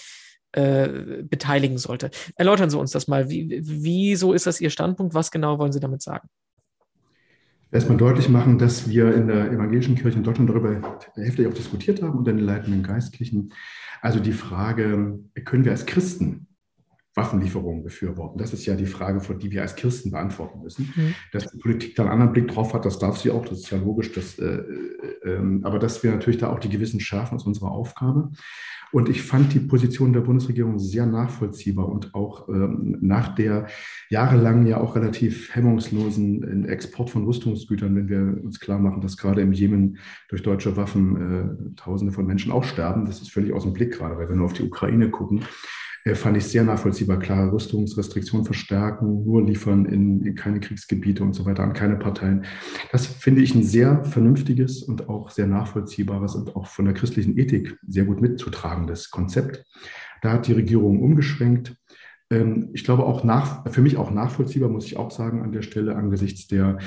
äh, 0.53 1.23
beteiligen 1.23 1.77
sollte. 1.77 2.11
Erläutern 2.35 2.71
Sie 2.71 2.79
uns 2.79 2.91
das 2.91 3.09
mal. 3.09 3.29
Wie, 3.29 3.61
wieso 3.63 4.33
ist 4.33 4.47
das 4.47 4.61
Ihr 4.61 4.71
Standpunkt? 4.71 5.15
Was 5.15 5.31
genau 5.31 5.59
wollen 5.59 5.73
Sie 5.73 5.81
damit 5.81 6.03
sagen? 6.03 6.29
Erstmal 7.73 7.99
deutlich 7.99 8.29
machen, 8.29 8.59
dass 8.59 8.89
wir 8.89 9.15
in 9.15 9.27
der 9.27 9.51
evangelischen 9.51 9.97
Kirche 9.97 10.19
in 10.19 10.25
Deutschland 10.25 10.49
darüber 10.49 10.99
heftig 11.17 11.47
auch 11.49 11.55
diskutiert 11.55 12.03
haben 12.03 12.17
unter 12.17 12.33
den 12.33 12.45
leitenden 12.45 12.83
Geistlichen. 12.83 13.53
Also 14.01 14.21
die 14.21 14.33
Frage, 14.33 15.19
können 15.45 15.65
wir 15.65 15.73
als 15.73 15.85
Christen 15.85 16.47
Waffenlieferungen 17.17 17.83
befürworten? 17.83 18.39
Das 18.39 18.53
ist 18.53 18.67
ja 18.67 18.77
die 18.77 18.87
Frage, 18.87 19.21
vor 19.21 19.37
die 19.37 19.51
wir 19.51 19.63
als 19.63 19.75
Christen 19.75 20.11
beantworten 20.11 20.61
müssen. 20.63 20.93
Mhm. 20.95 21.15
Dass 21.33 21.51
die 21.51 21.59
Politik 21.59 21.97
da 21.97 22.05
einen 22.05 22.13
anderen 22.13 22.33
Blick 22.33 22.49
drauf 22.49 22.75
hat, 22.75 22.85
das 22.85 22.99
darf 22.99 23.19
sie 23.19 23.31
auch, 23.31 23.45
das 23.47 23.61
ist 23.61 23.71
ja 23.71 23.79
logisch. 23.79 24.13
Dass, 24.13 24.39
äh, 24.39 24.45
äh, 24.45 25.29
äh, 25.31 25.61
aber 25.63 25.79
dass 25.79 26.03
wir 26.03 26.13
natürlich 26.13 26.39
da 26.39 26.51
auch 26.51 26.61
die 26.61 26.69
Gewissen 26.69 27.01
schärfen, 27.01 27.37
ist 27.37 27.47
unsere 27.47 27.71
Aufgabe. 27.71 28.31
Und 28.97 29.11
ich 29.11 29.21
fand 29.21 29.53
die 29.53 29.61
Position 29.61 30.15
der 30.15 30.23
Bundesregierung 30.23 30.79
sehr 30.79 31.05
nachvollziehbar 31.05 31.87
und 31.87 32.15
auch 32.15 32.49
ähm, 32.49 32.97
nach 33.03 33.35
der 33.35 33.67
jahrelang 34.09 34.67
ja 34.67 34.81
auch 34.81 34.97
relativ 34.97 35.55
hemmungslosen 35.55 36.65
Export 36.65 37.11
von 37.11 37.25
Rüstungsgütern, 37.25 37.95
wenn 37.95 38.09
wir 38.09 38.43
uns 38.43 38.59
klar 38.59 38.79
machen, 38.79 39.03
dass 39.03 39.19
gerade 39.19 39.43
im 39.43 39.53
Jemen 39.53 39.99
durch 40.31 40.43
deutsche 40.43 40.79
Waffen 40.79 41.75
äh, 41.75 41.77
Tausende 41.77 42.15
von 42.15 42.25
Menschen 42.25 42.51
auch 42.51 42.65
sterben. 42.65 43.05
Das 43.05 43.21
ist 43.21 43.31
völlig 43.31 43.53
aus 43.53 43.65
dem 43.65 43.75
Blick 43.75 43.93
gerade, 43.93 44.17
weil 44.17 44.31
wir 44.31 44.37
nur 44.37 44.47
auf 44.47 44.55
die 44.55 44.63
Ukraine 44.63 45.11
gucken 45.11 45.43
äh, 45.43 45.86
fand 46.15 46.37
ich 46.37 46.45
sehr 46.45 46.63
nachvollziehbar. 46.63 47.19
Klare 47.19 47.53
Rüstungsrestriktionen 47.53 48.45
verstärken, 48.45 49.25
nur 49.25 49.43
liefern 49.43 49.87
in, 49.87 50.23
in, 50.23 50.35
keine 50.35 50.61
Kriegsgebiete 50.61 51.23
und 51.23 51.33
so 51.33 51.45
weiter 51.45 51.63
an 51.63 51.73
keine 51.73 51.97
Parteien. 51.97 52.45
Das 52.93 53.07
finde 53.07 53.43
ich 53.43 53.55
ein 53.55 53.63
sehr 53.63 54.05
vernünftiges 54.05 54.83
und 54.83 55.09
auch 55.09 55.31
sehr 55.31 55.47
nachvollziehbares 55.47 56.35
und 56.35 56.55
auch 56.55 56.67
von 56.67 56.85
der 56.85 56.95
christlichen 56.95 57.37
Ethik 57.37 57.77
sehr 57.87 58.05
gut 58.05 58.21
mitzutragendes 58.21 59.11
Konzept. 59.11 59.65
Da 60.23 60.33
hat 60.33 60.47
die 60.47 60.53
Regierung 60.53 61.03
umgeschwenkt 61.03 61.77
ähm, 62.31 62.71
ich 62.73 62.85
glaube 62.85 63.05
auch 63.05 63.25
nach, 63.25 63.71
für 63.71 63.83
mich 63.83 63.97
auch 63.97 64.11
nachvollziehbar, 64.11 64.69
muss 64.69 64.87
ich 64.87 64.97
auch 64.97 65.11
sagen, 65.11 65.43
an 65.43 65.53
der 65.53 65.63
Stelle 65.63 65.95
angesichts 65.95 66.47
der 66.49 66.79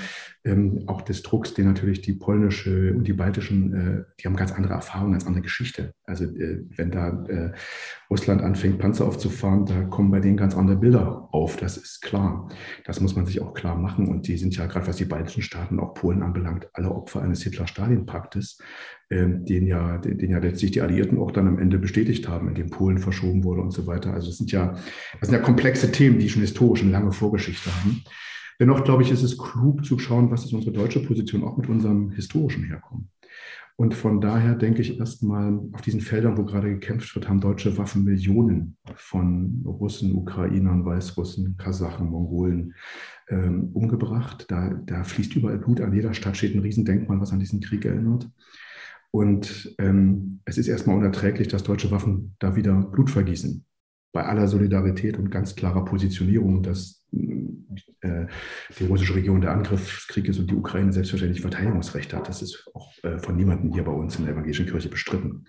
ähm, 0.44 0.84
auch 0.88 1.02
des 1.02 1.22
Drucks, 1.22 1.54
den 1.54 1.66
natürlich 1.66 2.02
die 2.02 2.14
polnische 2.14 2.94
und 2.94 3.06
die 3.06 3.14
baltischen, 3.14 3.74
äh, 3.74 4.04
die 4.20 4.28
haben 4.28 4.36
ganz 4.36 4.52
andere 4.52 4.74
Erfahrungen, 4.74 5.14
ganz 5.14 5.26
andere 5.26 5.44
Geschichte. 5.44 5.94
Also 6.10 6.26
äh, 6.26 6.66
wenn 6.76 6.92
da 6.92 7.24
äh, 7.28 7.52
Russland 8.10 8.42
anfängt, 8.42 8.80
Panzer 8.80 9.06
aufzufahren, 9.06 9.66
da 9.66 9.84
kommen 9.84 10.12
bei 10.12 10.20
denen 10.20 10.38
ganz 10.38 10.56
andere 10.56 10.78
Bilder 10.78 11.30
auf, 11.32 11.56
das 11.58 11.78
ist 11.78 12.02
klar. 12.02 12.50
Das 12.86 13.00
muss 13.00 13.16
man 13.16 13.26
sich 13.26 13.42
auch 13.42 13.54
klar 13.54 13.78
machen. 13.78 14.08
Und 14.08 14.28
die 14.28 14.38
sind 14.38 14.56
ja 14.58 14.66
gerade, 14.66 14.88
was 14.88 14.98
die 14.98 15.06
baltischen 15.06 15.44
Staaten, 15.44 15.80
auch 15.80 15.94
Polen 15.94 16.24
anbelangt, 16.24 16.68
alle 16.74 16.92
Opfer 16.92 17.22
eines 17.22 17.44
Hitler-Stalin-Paktes, 17.44 18.58
ähm, 19.12 19.46
den 19.46 19.68
ja, 19.68 20.00
den, 20.00 20.30
ja 20.30 20.40
letztlich 20.40 20.72
die 20.72 20.82
Alliierten 20.82 21.20
auch 21.20 21.32
dann 21.32 21.48
am 21.48 21.60
Ende 21.60 21.78
bestätigt 21.78 22.28
haben, 22.28 22.50
in 22.50 22.56
dem 22.56 22.70
Polen 22.70 22.98
verschoben 22.98 23.44
wurde 23.44 23.62
und 23.62 23.72
so 23.72 23.86
weiter. 23.86 24.14
Also 24.14 24.30
es 24.30 24.38
sind 24.38 24.52
ja, 24.52 24.74
das 25.20 25.30
sind 25.30 25.34
ja 25.34 25.40
komplexe 25.40 25.92
Themen, 25.92 26.20
die 26.20 26.30
schon 26.30 26.42
historisch 26.42 26.82
eine 26.82 26.92
lange 26.92 27.12
Vorgeschichte 27.12 27.70
haben. 27.76 28.04
Dennoch 28.60 28.84
glaube 28.84 29.04
ich, 29.04 29.12
ist 29.12 29.24
es 29.24 29.38
klug 29.38 29.86
zu 29.86 30.00
schauen, 30.00 30.32
was 30.32 30.44
ist 30.44 30.54
unsere 30.54 30.74
deutsche 30.74 31.02
Position 31.02 31.44
auch 31.44 31.56
mit 31.56 31.70
unserem 31.70 32.12
historischen 32.12 32.66
Herkommen. 32.66 33.10
Und 33.80 33.94
von 33.94 34.20
daher 34.20 34.56
denke 34.56 34.82
ich 34.82 35.00
erstmal, 35.00 35.58
auf 35.72 35.80
diesen 35.80 36.02
Feldern, 36.02 36.38
wo 36.38 36.44
gerade 36.44 36.68
gekämpft 36.68 37.16
wird, 37.16 37.30
haben 37.30 37.40
deutsche 37.40 37.78
Waffen 37.78 38.04
Millionen 38.04 38.76
von 38.96 39.64
Russen, 39.66 40.14
Ukrainern, 40.16 40.84
Weißrussen, 40.84 41.56
Kasachen, 41.56 42.10
Mongolen 42.10 42.74
ähm, 43.30 43.70
umgebracht. 43.72 44.48
Da, 44.50 44.72
da 44.86 45.06
fließt 45.06 45.34
überall 45.38 45.60
Blut. 45.60 45.80
An 45.80 45.94
jeder 45.94 46.14
Stadt 46.14 46.36
steht 46.36 46.56
ein 46.56 46.60
Riesendenkmal, 46.60 47.22
was 47.22 47.32
an 47.32 47.40
diesen 47.40 47.62
Krieg 47.62 47.86
erinnert. 47.86 48.30
Und 49.12 49.74
ähm, 49.78 50.42
es 50.44 50.58
ist 50.58 50.68
erstmal 50.68 50.98
unerträglich, 50.98 51.48
dass 51.48 51.64
deutsche 51.64 51.90
Waffen 51.90 52.36
da 52.40 52.58
wieder 52.58 52.82
Blut 52.82 53.10
vergießen. 53.10 53.64
Bei 54.12 54.26
aller 54.26 54.50
Solidarität 54.50 55.18
und 55.18 55.32
ganz 55.32 55.56
klarer 55.56 55.86
Positionierung, 55.86 56.64
dass 56.64 56.99
die 57.12 58.86
russische 58.86 59.16
Region 59.16 59.42
der 59.42 59.52
Angriffskrieg 59.52 60.28
ist 60.28 60.40
und 60.40 60.50
die 60.50 60.56
Ukraine 60.56 60.94
selbstverständlich 60.94 61.42
Verteidigungsrecht 61.42 62.14
hat. 62.14 62.28
Das 62.28 62.42
ist 62.42 62.70
auch 62.74 62.92
äh, 63.04 63.20
von 63.20 63.36
niemandem 63.36 63.74
hier 63.74 63.84
bei 63.84 63.92
uns 63.92 64.18
in 64.18 64.26
der 64.26 64.34
evangelischen 64.34 64.68
Kirche 64.68 64.90
bestritten. 64.90 65.46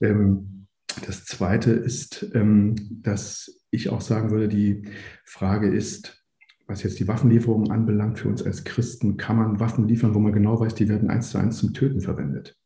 Ähm, 0.00 0.66
das 1.06 1.24
Zweite 1.24 1.72
ist, 1.72 2.30
ähm, 2.34 2.74
dass 3.02 3.62
ich 3.70 3.88
auch 3.88 4.00
sagen 4.00 4.30
würde, 4.30 4.48
die 4.48 4.88
Frage 5.24 5.68
ist, 5.68 6.24
was 6.66 6.82
jetzt 6.82 6.98
die 6.98 7.08
Waffenlieferungen 7.08 7.70
anbelangt, 7.70 8.18
für 8.18 8.28
uns 8.28 8.42
als 8.42 8.64
Christen, 8.64 9.16
kann 9.16 9.36
man 9.36 9.60
Waffen 9.60 9.86
liefern, 9.86 10.14
wo 10.14 10.18
man 10.18 10.32
genau 10.32 10.58
weiß, 10.60 10.74
die 10.74 10.88
werden 10.88 11.10
eins 11.10 11.30
zu 11.30 11.38
eins 11.38 11.58
zum 11.58 11.74
Töten 11.74 12.00
verwendet. 12.00 12.56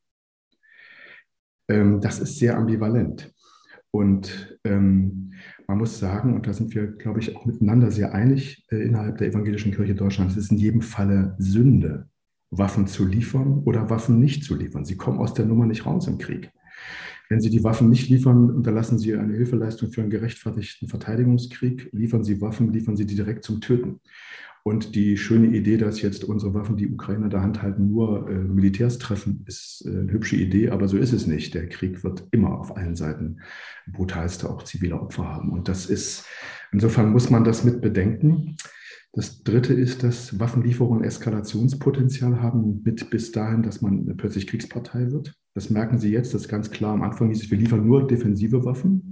Ähm, 1.68 2.00
das 2.00 2.18
ist 2.20 2.38
sehr 2.38 2.56
ambivalent. 2.56 3.32
Und 3.98 4.56
ähm, 4.62 5.32
man 5.66 5.78
muss 5.78 5.98
sagen, 5.98 6.34
und 6.34 6.46
da 6.46 6.52
sind 6.52 6.72
wir, 6.72 6.86
glaube 6.86 7.18
ich, 7.18 7.34
auch 7.34 7.46
miteinander 7.46 7.90
sehr 7.90 8.14
einig 8.14 8.64
äh, 8.70 8.76
innerhalb 8.76 9.18
der 9.18 9.26
evangelischen 9.26 9.72
Kirche 9.72 9.96
Deutschlands, 9.96 10.36
es 10.36 10.44
ist 10.44 10.52
in 10.52 10.58
jedem 10.58 10.82
Falle 10.82 11.34
Sünde, 11.38 12.08
Waffen 12.50 12.86
zu 12.86 13.04
liefern 13.04 13.64
oder 13.64 13.90
Waffen 13.90 14.20
nicht 14.20 14.44
zu 14.44 14.54
liefern. 14.54 14.84
Sie 14.84 14.96
kommen 14.96 15.18
aus 15.18 15.34
der 15.34 15.46
Nummer 15.46 15.66
nicht 15.66 15.84
raus 15.84 16.06
im 16.06 16.18
Krieg. 16.18 16.52
Wenn 17.28 17.40
Sie 17.40 17.50
die 17.50 17.64
Waffen 17.64 17.90
nicht 17.90 18.08
liefern, 18.08 18.50
unterlassen 18.50 19.00
Sie 19.00 19.16
eine 19.16 19.34
Hilfeleistung 19.34 19.90
für 19.90 20.02
einen 20.02 20.10
gerechtfertigten 20.10 20.86
Verteidigungskrieg. 20.86 21.90
Liefern 21.90 22.22
Sie 22.22 22.40
Waffen, 22.40 22.72
liefern 22.72 22.96
Sie 22.96 23.04
die 23.04 23.16
direkt 23.16 23.42
zum 23.42 23.60
Töten. 23.60 24.00
Und 24.68 24.94
die 24.94 25.16
schöne 25.16 25.46
Idee, 25.46 25.78
dass 25.78 26.02
jetzt 26.02 26.25
unsere 26.25 26.52
Waffen 26.52 26.76
die 26.76 26.90
Ukrainer 26.90 27.25
in 27.25 27.30
der 27.30 27.40
Hand 27.40 27.62
halten, 27.62 27.88
nur 27.88 28.28
äh, 28.28 28.34
Militärs 28.34 28.98
treffen, 28.98 29.42
ist 29.46 29.82
äh, 29.87 29.88
eine 29.88 30.12
hübsche 30.12 30.37
Idee, 30.37 30.68
aber 30.68 30.88
so 30.88 30.98
ist 30.98 31.14
es 31.14 31.26
nicht. 31.26 31.54
Der 31.54 31.70
Krieg 31.70 32.04
wird 32.04 32.28
immer 32.32 32.60
auf 32.60 32.76
allen 32.76 32.94
Seiten 32.94 33.38
brutalste 33.90 34.50
auch 34.50 34.62
zivile 34.64 35.00
Opfer 35.00 35.25
haben. 35.25 35.52
Und 35.52 35.68
das 35.68 35.87
ist, 35.87 36.26
insofern 36.70 37.12
muss 37.12 37.30
man 37.30 37.44
das 37.44 37.64
mit 37.64 37.80
bedenken. 37.80 38.56
Das 39.14 39.42
dritte 39.42 39.72
ist, 39.72 40.02
dass 40.02 40.38
Waffenlieferungen 40.38 41.02
Eskalationspotenzial 41.02 42.42
haben, 42.42 42.82
mit 42.84 43.08
bis 43.08 43.32
dahin, 43.32 43.62
dass 43.62 43.80
man 43.80 44.18
plötzlich 44.18 44.46
Kriegspartei 44.46 45.10
wird. 45.10 45.34
Das 45.54 45.70
merken 45.70 45.98
Sie 45.98 46.12
jetzt, 46.12 46.34
das 46.34 46.42
ist 46.42 46.48
ganz 46.48 46.70
klar. 46.70 46.92
Am 46.92 47.00
Anfang 47.00 47.30
hieß 47.30 47.42
es, 47.42 47.50
wir 47.50 47.56
liefern 47.56 47.87
nur 47.87 48.06
defensive 48.06 48.66
Waffen. 48.66 49.07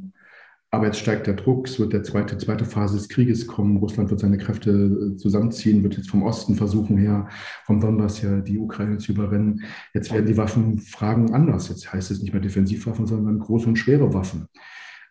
Aber 0.71 0.87
jetzt 0.87 0.99
steigt 0.99 1.27
der 1.27 1.35
Druck, 1.35 1.69
es 1.69 1.79
wird 1.79 1.93
der 1.93 2.03
zweite, 2.03 2.37
zweite 2.39 2.65
Phase 2.65 2.97
des 2.97 3.09
Krieges 3.09 3.47
kommen. 3.47 3.77
Russland 3.77 4.11
wird 4.11 4.21
seine 4.21 4.37
Kräfte 4.37 4.71
äh, 4.71 5.17
zusammenziehen, 5.17 5.83
wird 5.85 5.97
jetzt 5.97 6.11
vom 6.11 6.25
Osten 6.25 6.57
versuchen 6.57 6.99
her, 6.99 7.29
vom 7.65 7.81
Donbass 7.81 8.23
her 8.23 8.41
die 8.41 8.59
Ukraine 8.59 8.99
zu 8.99 9.13
überrennen. 9.13 9.63
Jetzt 9.95 10.13
werden 10.13 10.27
die 10.27 10.37
Waffenfragen 10.37 11.33
anders. 11.33 11.69
Jetzt 11.69 11.93
heißt 11.93 12.11
es 12.11 12.21
nicht 12.21 12.33
mehr 12.33 12.43
Defensivwaffen, 12.43 13.07
sondern 13.07 13.39
große 13.39 13.69
und 13.69 13.77
schwere 13.77 14.13
Waffen. 14.13 14.49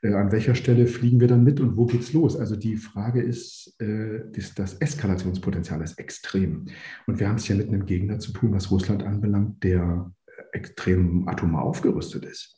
Äh, 0.02 0.14
an 0.14 0.34
welcher 0.34 0.56
Stelle 0.56 0.88
fliegen 0.88 1.22
wir 1.22 1.30
dann 1.30 1.46
mit 1.46 1.62
und 1.62 1.78
wo 1.78 1.86
geht's 1.86 2.12
los? 2.12 2.36
Also 2.36 2.58
die 2.58 2.76
Frage 2.76 3.22
ist, 3.22 3.80
äh, 3.80 4.24
das, 4.34 4.54
das 4.56 4.74
Eskalationspotenzial 4.74 5.82
ist 5.82 5.98
extrem. 5.98 6.66
Und 7.08 7.20
wir 7.20 7.30
haben 7.30 7.38
es 7.38 7.48
ja 7.48 7.56
mit 7.56 7.70
einem 7.70 7.86
Gegner 7.86 8.20
zu 8.20 8.34
tun, 8.34 8.54
was 8.54 8.72
Russland 8.72 9.04
anbelangt, 9.04 9.64
der 9.64 10.12
äh, 10.26 10.58
extrem 10.58 11.30
atomar 11.30 11.64
aufgerüstet 11.64 12.26
ist 12.26 12.55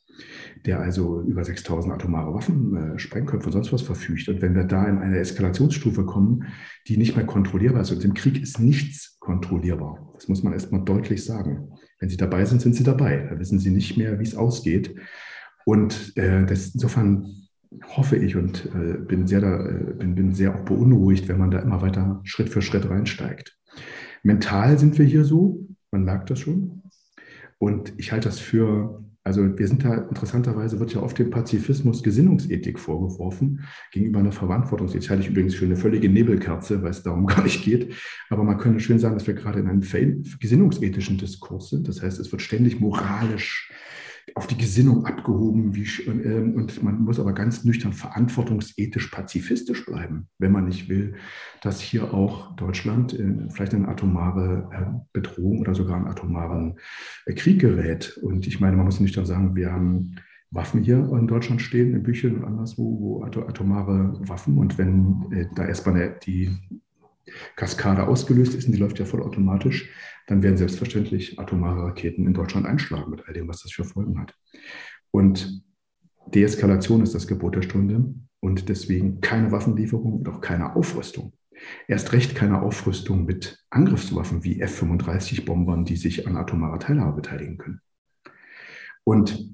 der 0.66 0.80
also 0.80 1.22
über 1.22 1.44
6000 1.44 1.94
atomare 1.94 2.34
Waffen, 2.34 2.76
äh, 2.76 2.98
Sprengköpfe 2.98 3.46
und 3.46 3.52
sonst 3.52 3.72
was 3.72 3.82
verfügt. 3.82 4.28
Und 4.28 4.42
wenn 4.42 4.54
wir 4.54 4.64
da 4.64 4.86
in 4.86 4.98
eine 4.98 5.18
Eskalationsstufe 5.18 6.04
kommen, 6.04 6.44
die 6.86 6.96
nicht 6.96 7.16
mehr 7.16 7.26
kontrollierbar 7.26 7.82
ist, 7.82 7.90
und 7.90 8.04
im 8.04 8.14
Krieg 8.14 8.40
ist 8.42 8.58
nichts 8.58 9.18
kontrollierbar, 9.20 10.12
das 10.14 10.28
muss 10.28 10.42
man 10.42 10.52
erstmal 10.52 10.84
deutlich 10.84 11.24
sagen. 11.24 11.70
Wenn 12.00 12.08
Sie 12.08 12.16
dabei 12.16 12.44
sind, 12.44 12.62
sind 12.62 12.74
Sie 12.74 12.84
dabei. 12.84 13.26
Da 13.30 13.38
wissen 13.38 13.58
Sie 13.58 13.70
nicht 13.70 13.96
mehr, 13.96 14.18
wie 14.18 14.24
es 14.24 14.36
ausgeht. 14.36 14.94
Und 15.64 16.16
äh, 16.16 16.46
das, 16.46 16.74
insofern 16.74 17.26
hoffe 17.96 18.16
ich 18.16 18.36
und 18.36 18.66
äh, 18.74 18.98
bin, 18.98 19.26
sehr 19.26 19.40
da, 19.40 19.66
äh, 19.66 19.94
bin, 19.94 20.14
bin 20.14 20.34
sehr 20.34 20.54
auch 20.54 20.64
beunruhigt, 20.64 21.28
wenn 21.28 21.38
man 21.38 21.50
da 21.50 21.58
immer 21.58 21.82
weiter 21.82 22.20
Schritt 22.24 22.48
für 22.48 22.62
Schritt 22.62 22.88
reinsteigt. 22.88 23.58
Mental 24.22 24.78
sind 24.78 24.98
wir 24.98 25.04
hier 25.04 25.24
so, 25.24 25.66
man 25.90 26.04
merkt 26.04 26.30
das 26.30 26.40
schon. 26.40 26.82
Und 27.58 27.92
ich 27.96 28.12
halte 28.12 28.28
das 28.28 28.38
für 28.38 29.04
also 29.28 29.58
wir 29.58 29.68
sind 29.68 29.84
da 29.84 29.94
interessanterweise, 29.94 30.80
wird 30.80 30.94
ja 30.94 31.02
oft 31.02 31.18
dem 31.18 31.28
Pazifismus 31.28 32.02
Gesinnungsethik 32.02 32.78
vorgeworfen, 32.78 33.60
gegenüber 33.92 34.20
einer 34.20 34.32
Verantwortungsethik. 34.32 35.02
Das 35.02 35.10
halte 35.10 35.22
ich 35.22 35.28
übrigens 35.28 35.54
für 35.54 35.66
eine 35.66 35.76
völlige 35.76 36.08
Nebelkerze, 36.08 36.82
weil 36.82 36.90
es 36.90 37.02
darum 37.02 37.26
gar 37.26 37.42
nicht 37.42 37.62
geht. 37.62 37.94
Aber 38.30 38.42
man 38.42 38.56
könnte 38.56 38.80
schön 38.80 38.98
sagen, 38.98 39.14
dass 39.14 39.26
wir 39.26 39.34
gerade 39.34 39.60
in 39.60 39.68
einem 39.68 39.82
gesinnungsethischen 40.40 41.18
Diskurs 41.18 41.68
sind. 41.68 41.88
Das 41.88 42.02
heißt, 42.02 42.18
es 42.18 42.32
wird 42.32 42.40
ständig 42.40 42.80
moralisch 42.80 43.70
auf 44.34 44.46
die 44.46 44.56
Gesinnung 44.56 45.06
abgehoben 45.06 45.74
wie, 45.74 45.84
äh, 45.84 46.40
und 46.40 46.82
man 46.82 47.00
muss 47.00 47.20
aber 47.20 47.32
ganz 47.32 47.64
nüchtern 47.64 47.92
verantwortungsethisch 47.92 49.08
pazifistisch 49.08 49.84
bleiben, 49.86 50.28
wenn 50.38 50.52
man 50.52 50.66
nicht 50.66 50.88
will, 50.88 51.14
dass 51.62 51.80
hier 51.80 52.14
auch 52.14 52.54
Deutschland 52.56 53.12
in, 53.12 53.50
vielleicht 53.50 53.72
in 53.72 53.86
atomare 53.86 54.68
äh, 54.72 54.98
Bedrohung 55.12 55.60
oder 55.60 55.74
sogar 55.74 55.96
einen 55.96 56.08
atomaren 56.08 56.78
äh, 57.26 57.34
Krieg 57.34 57.60
gerät. 57.60 58.18
Und 58.22 58.46
ich 58.46 58.60
meine, 58.60 58.76
man 58.76 58.86
muss 58.86 59.00
nüchtern 59.00 59.26
sagen, 59.26 59.56
wir 59.56 59.72
haben 59.72 60.16
Waffen 60.50 60.82
hier 60.82 60.98
in 61.12 61.26
Deutschland 61.26 61.60
stehen, 61.60 61.94
in 61.94 62.02
Büchern 62.02 62.38
und 62.38 62.44
anderswo, 62.44 62.98
wo 63.00 63.22
atomare 63.22 64.18
Waffen. 64.28 64.58
Und 64.58 64.78
wenn 64.78 65.26
äh, 65.32 65.46
da 65.54 65.66
erstmal 65.66 66.18
die 66.24 66.50
Kaskade 67.56 68.06
ausgelöst 68.06 68.54
ist 68.54 68.66
und 68.66 68.72
die 68.72 68.78
läuft 68.78 68.98
ja 68.98 69.04
vollautomatisch, 69.04 69.90
dann 70.26 70.42
werden 70.42 70.56
selbstverständlich 70.56 71.38
atomare 71.38 71.84
Raketen 71.84 72.26
in 72.26 72.34
Deutschland 72.34 72.66
einschlagen 72.66 73.10
mit 73.10 73.26
all 73.26 73.34
dem, 73.34 73.48
was 73.48 73.62
das 73.62 73.72
für 73.72 73.84
Folgen 73.84 74.20
hat. 74.20 74.34
Und 75.10 75.62
Deeskalation 76.34 77.02
ist 77.02 77.14
das 77.14 77.26
Gebot 77.26 77.56
der 77.56 77.62
Stunde 77.62 78.14
und 78.40 78.68
deswegen 78.68 79.20
keine 79.20 79.52
Waffenlieferung 79.52 80.12
und 80.14 80.28
auch 80.28 80.40
keine 80.40 80.76
Aufrüstung. 80.76 81.32
Erst 81.88 82.12
recht 82.12 82.34
keine 82.34 82.62
Aufrüstung 82.62 83.24
mit 83.24 83.64
Angriffswaffen 83.70 84.44
wie 84.44 84.60
F-35-Bombern, 84.60 85.84
die 85.84 85.96
sich 85.96 86.26
an 86.26 86.36
atomarer 86.36 86.78
Teilhabe 86.78 87.16
beteiligen 87.16 87.58
können. 87.58 87.80
Und 89.02 89.50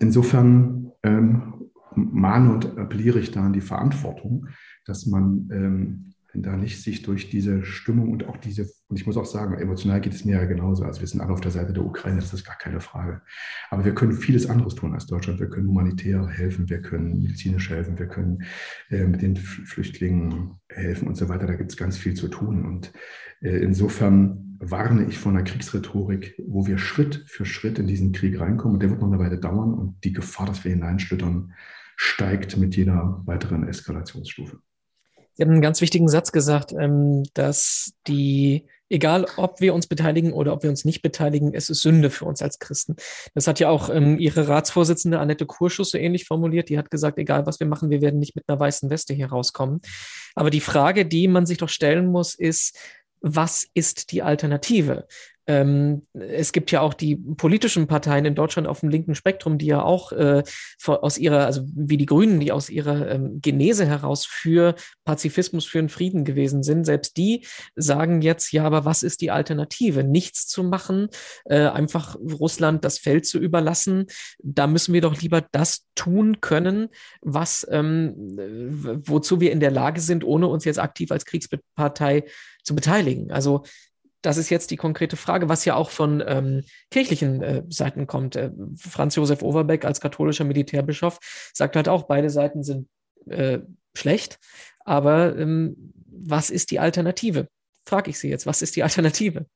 insofern 0.00 0.92
ähm, 1.02 1.70
mahne 1.94 2.52
und 2.52 2.78
appelliere 2.78 3.20
ich 3.20 3.30
da 3.30 3.44
an 3.44 3.52
die 3.52 3.60
Verantwortung, 3.60 4.48
dass 4.84 5.06
man 5.06 5.48
ähm, 5.52 6.14
wenn 6.32 6.42
da 6.42 6.56
nicht 6.56 6.82
sich 6.82 7.02
durch 7.02 7.28
diese 7.28 7.64
Stimmung 7.64 8.10
und 8.10 8.26
auch 8.28 8.36
diese, 8.36 8.70
und 8.88 8.96
ich 8.96 9.06
muss 9.06 9.16
auch 9.16 9.26
sagen, 9.26 9.54
emotional 9.58 10.00
geht 10.00 10.14
es 10.14 10.24
mir 10.24 10.36
ja 10.36 10.44
genauso. 10.44 10.84
Also 10.84 11.00
wir 11.00 11.08
sind 11.08 11.20
alle 11.20 11.32
auf 11.32 11.40
der 11.40 11.50
Seite 11.50 11.72
der 11.72 11.84
Ukraine, 11.84 12.20
das 12.20 12.32
ist 12.32 12.44
gar 12.44 12.56
keine 12.56 12.80
Frage. 12.80 13.22
Aber 13.70 13.84
wir 13.84 13.94
können 13.94 14.12
vieles 14.12 14.48
anderes 14.48 14.74
tun 14.74 14.94
als 14.94 15.06
Deutschland. 15.06 15.40
Wir 15.40 15.48
können 15.48 15.68
humanitär 15.68 16.26
helfen, 16.28 16.68
wir 16.68 16.82
können 16.82 17.20
medizinisch 17.22 17.70
helfen, 17.70 17.98
wir 17.98 18.06
können 18.06 18.44
äh, 18.90 19.04
mit 19.04 19.22
den 19.22 19.36
Flüchtlingen 19.36 20.56
helfen 20.68 21.08
und 21.08 21.16
so 21.16 21.28
weiter. 21.28 21.46
Da 21.46 21.54
gibt 21.54 21.70
es 21.70 21.76
ganz 21.76 21.96
viel 21.96 22.14
zu 22.14 22.28
tun. 22.28 22.64
Und 22.64 22.92
äh, 23.40 23.58
insofern 23.58 24.56
warne 24.60 25.06
ich 25.06 25.18
vor 25.18 25.32
einer 25.32 25.42
Kriegsrhetorik, 25.42 26.34
wo 26.46 26.66
wir 26.66 26.78
Schritt 26.78 27.24
für 27.26 27.44
Schritt 27.44 27.78
in 27.78 27.86
diesen 27.86 28.12
Krieg 28.12 28.38
reinkommen. 28.38 28.74
Und 28.74 28.82
der 28.82 28.90
wird 28.90 29.00
noch 29.00 29.08
eine 29.08 29.18
Weile 29.18 29.38
dauern. 29.38 29.74
Und 29.74 30.04
die 30.04 30.12
Gefahr, 30.12 30.46
dass 30.46 30.64
wir 30.64 30.70
hineinschlittern, 30.70 31.54
steigt 31.96 32.56
mit 32.56 32.76
jeder 32.76 33.20
weiteren 33.26 33.66
Eskalationsstufe. 33.66 34.60
Sie 35.40 35.44
haben 35.44 35.52
einen 35.52 35.62
ganz 35.62 35.80
wichtigen 35.80 36.06
Satz 36.06 36.32
gesagt, 36.32 36.74
ähm, 36.78 37.22
dass 37.32 37.94
die, 38.06 38.66
egal 38.90 39.26
ob 39.38 39.62
wir 39.62 39.72
uns 39.72 39.86
beteiligen 39.86 40.34
oder 40.34 40.52
ob 40.52 40.62
wir 40.64 40.68
uns 40.68 40.84
nicht 40.84 41.00
beteiligen, 41.00 41.54
es 41.54 41.70
ist 41.70 41.80
Sünde 41.80 42.10
für 42.10 42.26
uns 42.26 42.42
als 42.42 42.58
Christen. 42.58 42.96
Das 43.34 43.46
hat 43.46 43.58
ja 43.58 43.70
auch 43.70 43.88
ähm, 43.88 44.18
Ihre 44.18 44.48
Ratsvorsitzende 44.48 45.18
Annette 45.18 45.46
Kurschus 45.46 45.92
so 45.92 45.96
ähnlich 45.96 46.26
formuliert. 46.26 46.68
Die 46.68 46.76
hat 46.76 46.90
gesagt, 46.90 47.16
egal 47.16 47.46
was 47.46 47.58
wir 47.58 47.66
machen, 47.66 47.88
wir 47.88 48.02
werden 48.02 48.20
nicht 48.20 48.36
mit 48.36 48.44
einer 48.48 48.60
weißen 48.60 48.90
Weste 48.90 49.14
hier 49.14 49.30
rauskommen. 49.30 49.80
Aber 50.34 50.50
die 50.50 50.60
Frage, 50.60 51.06
die 51.06 51.26
man 51.26 51.46
sich 51.46 51.56
doch 51.56 51.70
stellen 51.70 52.08
muss, 52.08 52.34
ist, 52.34 52.76
was 53.22 53.66
ist 53.72 54.12
die 54.12 54.20
Alternative? 54.20 55.06
Ähm, 55.46 56.06
es 56.12 56.52
gibt 56.52 56.70
ja 56.70 56.80
auch 56.80 56.94
die 56.94 57.16
politischen 57.16 57.86
Parteien 57.86 58.24
in 58.24 58.34
Deutschland 58.34 58.68
auf 58.68 58.80
dem 58.80 58.88
linken 58.88 59.14
Spektrum, 59.14 59.58
die 59.58 59.66
ja 59.66 59.82
auch 59.82 60.12
äh, 60.12 60.42
aus 60.86 61.18
ihrer, 61.18 61.46
also 61.46 61.62
wie 61.74 61.96
die 61.96 62.06
Grünen, 62.06 62.40
die 62.40 62.52
aus 62.52 62.70
ihrer 62.70 63.10
ähm, 63.10 63.40
Genese 63.40 63.86
heraus 63.86 64.26
für 64.26 64.74
Pazifismus, 65.04 65.66
für 65.66 65.78
den 65.78 65.88
Frieden 65.88 66.24
gewesen 66.24 66.62
sind. 66.62 66.84
Selbst 66.84 67.16
die 67.16 67.46
sagen 67.74 68.22
jetzt, 68.22 68.52
ja, 68.52 68.64
aber 68.64 68.84
was 68.84 69.02
ist 69.02 69.20
die 69.20 69.30
Alternative? 69.30 70.04
Nichts 70.04 70.46
zu 70.46 70.62
machen, 70.62 71.08
äh, 71.44 71.66
einfach 71.66 72.16
Russland 72.16 72.84
das 72.84 72.98
Feld 72.98 73.26
zu 73.26 73.38
überlassen. 73.38 74.06
Da 74.42 74.66
müssen 74.66 74.94
wir 74.94 75.00
doch 75.00 75.20
lieber 75.20 75.44
das 75.52 75.86
tun 75.94 76.40
können, 76.40 76.88
was, 77.20 77.66
ähm, 77.70 78.14
wozu 79.04 79.40
wir 79.40 79.52
in 79.52 79.60
der 79.60 79.70
Lage 79.70 80.00
sind, 80.00 80.24
ohne 80.24 80.46
uns 80.46 80.64
jetzt 80.64 80.78
aktiv 80.78 81.10
als 81.10 81.24
Kriegspartei 81.24 82.24
zu 82.62 82.74
beteiligen. 82.74 83.30
Also 83.32 83.64
das 84.22 84.36
ist 84.36 84.50
jetzt 84.50 84.70
die 84.70 84.76
konkrete 84.76 85.16
Frage, 85.16 85.48
was 85.48 85.64
ja 85.64 85.74
auch 85.74 85.90
von 85.90 86.22
ähm, 86.26 86.62
kirchlichen 86.90 87.42
äh, 87.42 87.62
Seiten 87.68 88.06
kommt. 88.06 88.36
Äh, 88.36 88.50
Franz 88.76 89.16
Josef 89.16 89.42
Overbeck 89.42 89.84
als 89.84 90.00
katholischer 90.00 90.44
Militärbischof 90.44 91.18
sagt 91.54 91.76
halt 91.76 91.88
auch, 91.88 92.04
beide 92.04 92.30
Seiten 92.30 92.62
sind 92.62 92.88
äh, 93.26 93.60
schlecht, 93.94 94.38
aber 94.84 95.36
ähm, 95.36 95.92
was 96.06 96.50
ist 96.50 96.70
die 96.70 96.80
Alternative? 96.80 97.48
Frage 97.84 98.10
ich 98.10 98.18
Sie 98.18 98.28
jetzt, 98.28 98.46
was 98.46 98.62
ist 98.62 98.76
die 98.76 98.82
Alternative? 98.82 99.46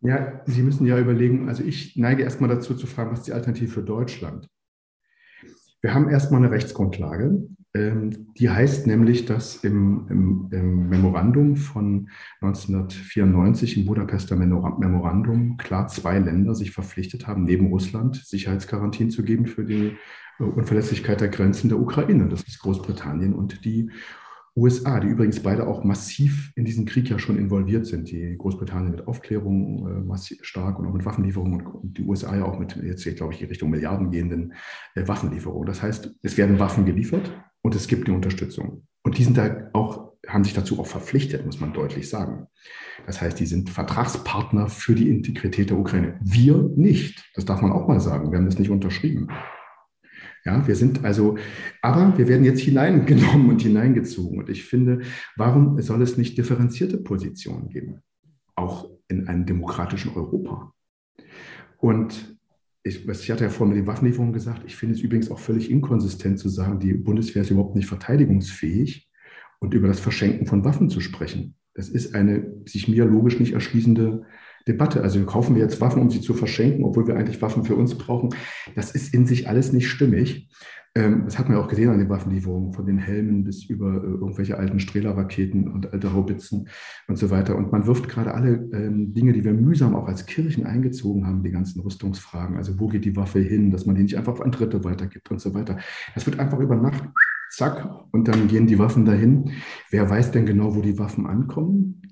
Ja, 0.00 0.42
Sie 0.46 0.62
müssen 0.62 0.86
ja 0.86 0.98
überlegen, 0.98 1.48
also 1.48 1.62
ich 1.62 1.96
neige 1.96 2.22
erstmal 2.22 2.48
dazu 2.48 2.74
zu 2.74 2.86
fragen, 2.86 3.10
was 3.10 3.20
ist 3.20 3.28
die 3.28 3.32
Alternative 3.32 3.72
für 3.72 3.82
Deutschland? 3.82 4.48
Wir 5.80 5.94
haben 5.94 6.08
erstmal 6.08 6.42
eine 6.42 6.50
Rechtsgrundlage, 6.50 7.48
die 7.78 8.50
heißt 8.50 8.86
nämlich, 8.86 9.24
dass 9.26 9.56
im, 9.56 10.06
im, 10.08 10.48
im, 10.50 10.88
Memorandum 10.88 11.56
von 11.56 12.08
1994, 12.40 13.78
im 13.78 13.86
Budapester 13.86 14.36
Memorandum, 14.36 15.56
klar 15.56 15.88
zwei 15.88 16.18
Länder 16.18 16.54
sich 16.54 16.70
verpflichtet 16.70 17.26
haben, 17.26 17.44
neben 17.44 17.66
Russland 17.68 18.16
Sicherheitsgarantien 18.16 19.10
zu 19.10 19.22
geben 19.22 19.46
für 19.46 19.64
die 19.64 19.96
äh, 20.38 20.44
Unverlässlichkeit 20.44 21.20
der 21.20 21.28
Grenzen 21.28 21.68
der 21.68 21.78
Ukraine. 21.78 22.28
Das 22.28 22.42
ist 22.42 22.58
Großbritannien 22.60 23.34
und 23.34 23.64
die 23.64 23.90
USA, 24.58 24.98
die 24.98 25.08
übrigens 25.08 25.40
beide 25.40 25.66
auch 25.66 25.84
massiv 25.84 26.52
in 26.56 26.64
diesen 26.64 26.84
Krieg 26.84 27.08
ja 27.08 27.18
schon 27.18 27.38
involviert 27.38 27.86
sind. 27.86 28.10
Die 28.10 28.36
Großbritannien 28.36 28.90
mit 28.90 29.06
Aufklärung 29.06 29.86
äh, 29.86 30.00
massiv 30.00 30.44
stark 30.44 30.78
und 30.78 30.86
auch 30.86 30.92
mit 30.92 31.04
Waffenlieferungen 31.04 31.64
und 31.66 31.96
die 31.96 32.02
USA 32.02 32.36
ja 32.36 32.44
auch 32.44 32.58
mit 32.58 32.76
jetzt 32.76 33.04
glaube 33.16 33.32
ich, 33.32 33.40
in 33.40 33.48
Richtung 33.48 33.70
Milliarden 33.70 34.10
gehenden 34.10 34.54
äh, 34.94 35.06
Waffenlieferungen. 35.06 35.66
Das 35.66 35.82
heißt, 35.82 36.14
es 36.22 36.36
werden 36.36 36.58
Waffen 36.58 36.84
geliefert 36.84 37.30
und 37.62 37.74
es 37.74 37.88
gibt 37.88 38.08
die 38.08 38.12
Unterstützung. 38.12 38.86
Und 39.02 39.18
die 39.18 39.24
sind 39.24 39.36
da 39.38 39.70
auch, 39.72 40.12
haben 40.26 40.44
sich 40.44 40.54
dazu 40.54 40.78
auch 40.78 40.86
verpflichtet, 40.86 41.46
muss 41.46 41.60
man 41.60 41.72
deutlich 41.72 42.08
sagen. 42.08 42.46
Das 43.06 43.20
heißt, 43.20 43.38
die 43.38 43.46
sind 43.46 43.70
Vertragspartner 43.70 44.68
für 44.68 44.94
die 44.94 45.08
Integrität 45.08 45.70
der 45.70 45.78
Ukraine. 45.78 46.18
Wir 46.22 46.56
nicht. 46.76 47.30
Das 47.34 47.44
darf 47.44 47.62
man 47.62 47.72
auch 47.72 47.88
mal 47.88 48.00
sagen. 48.00 48.30
Wir 48.30 48.38
haben 48.38 48.46
das 48.46 48.58
nicht 48.58 48.70
unterschrieben. 48.70 49.28
Ja, 50.44 50.66
wir 50.66 50.76
sind 50.76 51.04
also, 51.04 51.36
aber 51.82 52.16
wir 52.16 52.28
werden 52.28 52.44
jetzt 52.44 52.60
hineingenommen 52.60 53.50
und 53.50 53.62
hineingezogen. 53.62 54.38
Und 54.38 54.48
ich 54.48 54.64
finde, 54.64 55.00
warum 55.36 55.80
soll 55.80 56.02
es 56.02 56.16
nicht 56.16 56.38
differenzierte 56.38 56.98
Positionen 56.98 57.68
geben? 57.68 58.02
Auch 58.54 58.88
in 59.08 59.28
einem 59.28 59.46
demokratischen 59.46 60.14
Europa. 60.14 60.72
Und 61.78 62.37
ich, 62.88 63.06
ich 63.06 63.30
hatte 63.30 63.44
ja 63.44 63.50
vorhin 63.50 63.74
mit 63.74 63.84
den 63.84 63.86
Waffenlieferungen 63.86 64.32
gesagt, 64.32 64.62
ich 64.66 64.76
finde 64.76 64.94
es 64.94 65.00
übrigens 65.00 65.30
auch 65.30 65.38
völlig 65.38 65.70
inkonsistent 65.70 66.38
zu 66.38 66.48
sagen, 66.48 66.80
die 66.80 66.94
Bundeswehr 66.94 67.42
ist 67.42 67.50
überhaupt 67.50 67.76
nicht 67.76 67.86
verteidigungsfähig 67.86 69.08
und 69.60 69.74
über 69.74 69.88
das 69.88 70.00
Verschenken 70.00 70.46
von 70.46 70.64
Waffen 70.64 70.88
zu 70.88 71.00
sprechen. 71.00 71.54
Das 71.74 71.88
ist 71.88 72.14
eine 72.14 72.62
sich 72.66 72.88
mir 72.88 73.04
logisch 73.04 73.38
nicht 73.38 73.52
erschließende 73.52 74.24
Debatte. 74.68 75.02
Also 75.02 75.22
kaufen 75.24 75.56
wir 75.56 75.62
jetzt 75.62 75.80
Waffen, 75.80 76.00
um 76.00 76.10
sie 76.10 76.20
zu 76.20 76.34
verschenken, 76.34 76.84
obwohl 76.84 77.06
wir 77.06 77.16
eigentlich 77.16 77.42
Waffen 77.42 77.64
für 77.64 77.74
uns 77.74 77.96
brauchen. 77.96 78.30
Das 78.76 78.92
ist 78.92 79.12
in 79.12 79.26
sich 79.26 79.48
alles 79.48 79.72
nicht 79.72 79.88
stimmig. 79.88 80.48
Ähm, 80.94 81.22
das 81.24 81.38
hat 81.38 81.48
man 81.48 81.58
ja 81.58 81.64
auch 81.64 81.68
gesehen 81.68 81.90
an 81.90 81.98
den 81.98 82.08
Waffenlieferungen, 82.08 82.72
von 82.72 82.86
den 82.86 82.98
Helmen 82.98 83.44
bis 83.44 83.64
über 83.64 83.94
äh, 83.94 84.06
irgendwelche 84.06 84.58
alten 84.58 84.80
Strehlerraketen 84.80 85.68
und 85.68 85.92
alte 85.92 86.12
Haubitzen 86.12 86.68
und 87.08 87.18
so 87.18 87.30
weiter. 87.30 87.56
Und 87.56 87.72
man 87.72 87.86
wirft 87.86 88.08
gerade 88.08 88.34
alle 88.34 88.68
ähm, 88.72 89.12
Dinge, 89.12 89.32
die 89.32 89.44
wir 89.44 89.52
mühsam 89.52 89.94
auch 89.94 90.06
als 90.06 90.26
Kirchen 90.26 90.66
eingezogen 90.66 91.26
haben, 91.26 91.42
die 91.42 91.50
ganzen 91.50 91.80
Rüstungsfragen, 91.80 92.56
also 92.56 92.78
wo 92.78 92.86
geht 92.86 93.04
die 93.04 93.16
Waffe 93.16 93.40
hin, 93.40 93.70
dass 93.70 93.86
man 93.86 93.96
die 93.96 94.02
nicht 94.02 94.16
einfach 94.16 94.40
an 94.40 94.50
Dritte 94.50 94.84
weitergibt 94.84 95.30
und 95.30 95.40
so 95.40 95.54
weiter. 95.54 95.78
Das 96.14 96.26
wird 96.26 96.38
einfach 96.38 96.58
über 96.58 96.76
Nacht 96.76 97.04
zack, 97.50 97.88
und 98.12 98.28
dann 98.28 98.48
gehen 98.48 98.66
die 98.66 98.78
Waffen 98.78 99.04
dahin. 99.04 99.52
Wer 99.90 100.08
weiß 100.08 100.32
denn 100.32 100.46
genau, 100.46 100.74
wo 100.74 100.80
die 100.80 100.98
Waffen 100.98 101.26
ankommen? 101.26 102.02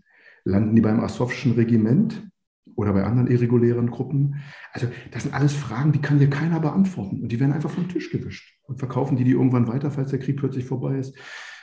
Landen 0.44 0.74
die 0.74 0.82
beim 0.82 1.00
Asowschen 1.00 1.52
Regiment? 1.52 2.28
Oder 2.76 2.92
bei 2.92 3.04
anderen 3.04 3.28
irregulären 3.28 3.90
Gruppen. 3.90 4.36
Also 4.72 4.86
das 5.10 5.24
sind 5.24 5.34
alles 5.34 5.54
Fragen, 5.54 5.92
die 5.92 6.00
kann 6.00 6.18
hier 6.18 6.30
keiner 6.30 6.60
beantworten 6.60 7.22
und 7.22 7.32
die 7.32 7.40
werden 7.40 7.52
einfach 7.52 7.70
vom 7.70 7.88
Tisch 7.88 8.10
gewischt 8.10 8.58
und 8.66 8.78
verkaufen 8.78 9.16
die 9.16 9.24
die 9.24 9.32
irgendwann 9.32 9.68
weiter, 9.68 9.90
falls 9.90 10.10
der 10.10 10.20
Krieg 10.20 10.36
plötzlich 10.36 10.66
vorbei 10.66 10.98
ist, 10.98 11.16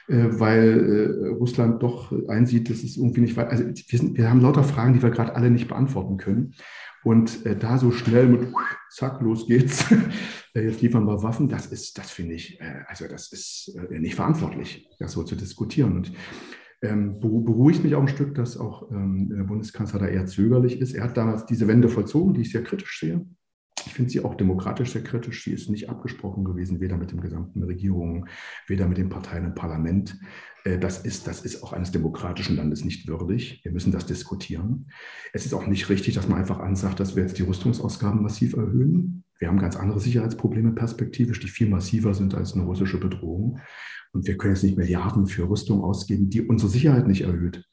äh, 0.08 0.40
weil 0.40 1.24
äh, 1.24 1.28
Russland 1.30 1.82
doch 1.82 2.12
einsieht, 2.28 2.70
dass 2.70 2.84
es 2.84 2.98
irgendwie 2.98 3.22
nicht 3.22 3.38
weiter. 3.38 3.52
Also 3.52 3.64
wir, 3.64 4.00
sind, 4.00 4.18
wir 4.18 4.30
haben 4.30 4.42
lauter 4.42 4.64
Fragen, 4.64 4.94
die 4.94 5.02
wir 5.02 5.12
gerade 5.12 5.36
alle 5.36 5.50
nicht 5.50 5.68
beantworten 5.68 6.18
können. 6.18 6.56
Und 7.06 7.46
äh, 7.46 7.56
da 7.56 7.78
so 7.78 7.92
schnell 7.92 8.28
mit 8.28 8.48
zack, 8.90 9.22
los 9.22 9.48
geht's. 9.48 9.86
Jetzt 10.54 10.82
liefern 10.82 11.06
wir 11.06 11.24
Waffen. 11.24 11.48
Das 11.48 11.68
ist, 11.68 11.98
das 11.98 12.12
finde 12.12 12.36
ich, 12.36 12.60
also 12.88 13.08
das 13.08 13.32
ist 13.32 13.76
nicht 13.90 14.14
verantwortlich, 14.14 14.88
das 15.00 15.14
so 15.14 15.24
zu 15.24 15.36
diskutieren. 15.36 15.96
Und 15.96 16.12
beruhigt 16.90 17.84
mich 17.84 17.96
auch 17.96 18.02
ein 18.02 18.08
Stück, 18.10 18.36
dass 18.36 18.58
auch 18.58 18.92
ähm, 18.92 19.30
der 19.30 19.44
Bundeskanzler 19.44 20.00
da 20.00 20.08
eher 20.08 20.26
zögerlich 20.26 20.80
ist. 20.82 20.94
Er 20.94 21.06
hat 21.06 21.16
damals 21.16 21.46
diese 21.46 21.68
Wende 21.68 21.88
vollzogen, 21.88 22.34
die 22.34 22.42
ich 22.42 22.52
sehr 22.52 22.64
kritisch 22.64 23.00
sehe. 23.00 23.26
Ich 23.86 23.94
finde 23.94 24.12
sie 24.12 24.24
auch 24.24 24.36
demokratisch 24.36 24.92
sehr 24.92 25.04
kritisch. 25.04 25.44
Sie 25.44 25.52
ist 25.52 25.70
nicht 25.70 25.90
abgesprochen 25.90 26.44
gewesen, 26.44 26.80
weder 26.80 26.98
mit 26.98 27.12
den 27.12 27.22
gesamten 27.22 27.64
Regierungen, 27.64 28.28
weder 28.68 28.88
mit 28.88 28.98
den 28.98 29.10
Parteien 29.10 29.46
im 29.46 29.56
Parlament. 29.56 30.18
Äh, 30.64 30.80
das 30.80 31.00
ist, 31.00 31.28
das 31.28 31.46
ist 31.46 31.64
auch 31.64 31.74
eines 31.74 31.92
demokratischen 31.92 32.56
Landes 32.56 32.84
nicht 32.84 33.08
würdig. 33.08 33.62
Wir 33.64 33.72
müssen 33.72 33.92
das 33.92 34.06
diskutieren. 34.06 34.88
Es 35.32 35.46
ist 35.46 35.54
auch 35.54 35.68
nicht 35.68 35.90
richtig, 35.90 36.16
dass 36.16 36.28
man 36.28 36.40
einfach 36.40 36.60
ansagt, 36.60 37.00
dass 37.00 37.16
wir 37.16 37.24
jetzt 37.24 37.38
die 37.38 37.44
Rüstungsausgaben 37.44 38.22
massiv 38.22 38.54
erhöhen. 38.56 39.24
Wir 39.40 39.48
haben 39.48 39.60
ganz 39.60 39.76
andere 39.76 40.00
Sicherheitsprobleme 40.00 40.72
perspektivisch, 40.72 41.40
die 41.40 41.48
viel 41.48 41.70
massiver 41.70 42.14
sind 42.14 42.36
als 42.36 42.54
eine 42.54 42.64
russische 42.64 43.00
Bedrohung. 43.00 43.60
Und 44.14 44.28
wir 44.28 44.38
können 44.38 44.54
jetzt 44.54 44.64
nicht 44.64 44.78
Milliarden 44.78 45.26
für 45.26 45.50
Rüstung 45.50 45.84
ausgeben, 45.84 46.30
die 46.30 46.42
unsere 46.42 46.70
Sicherheit 46.70 47.08
nicht 47.08 47.22
erhöht. 47.22 47.68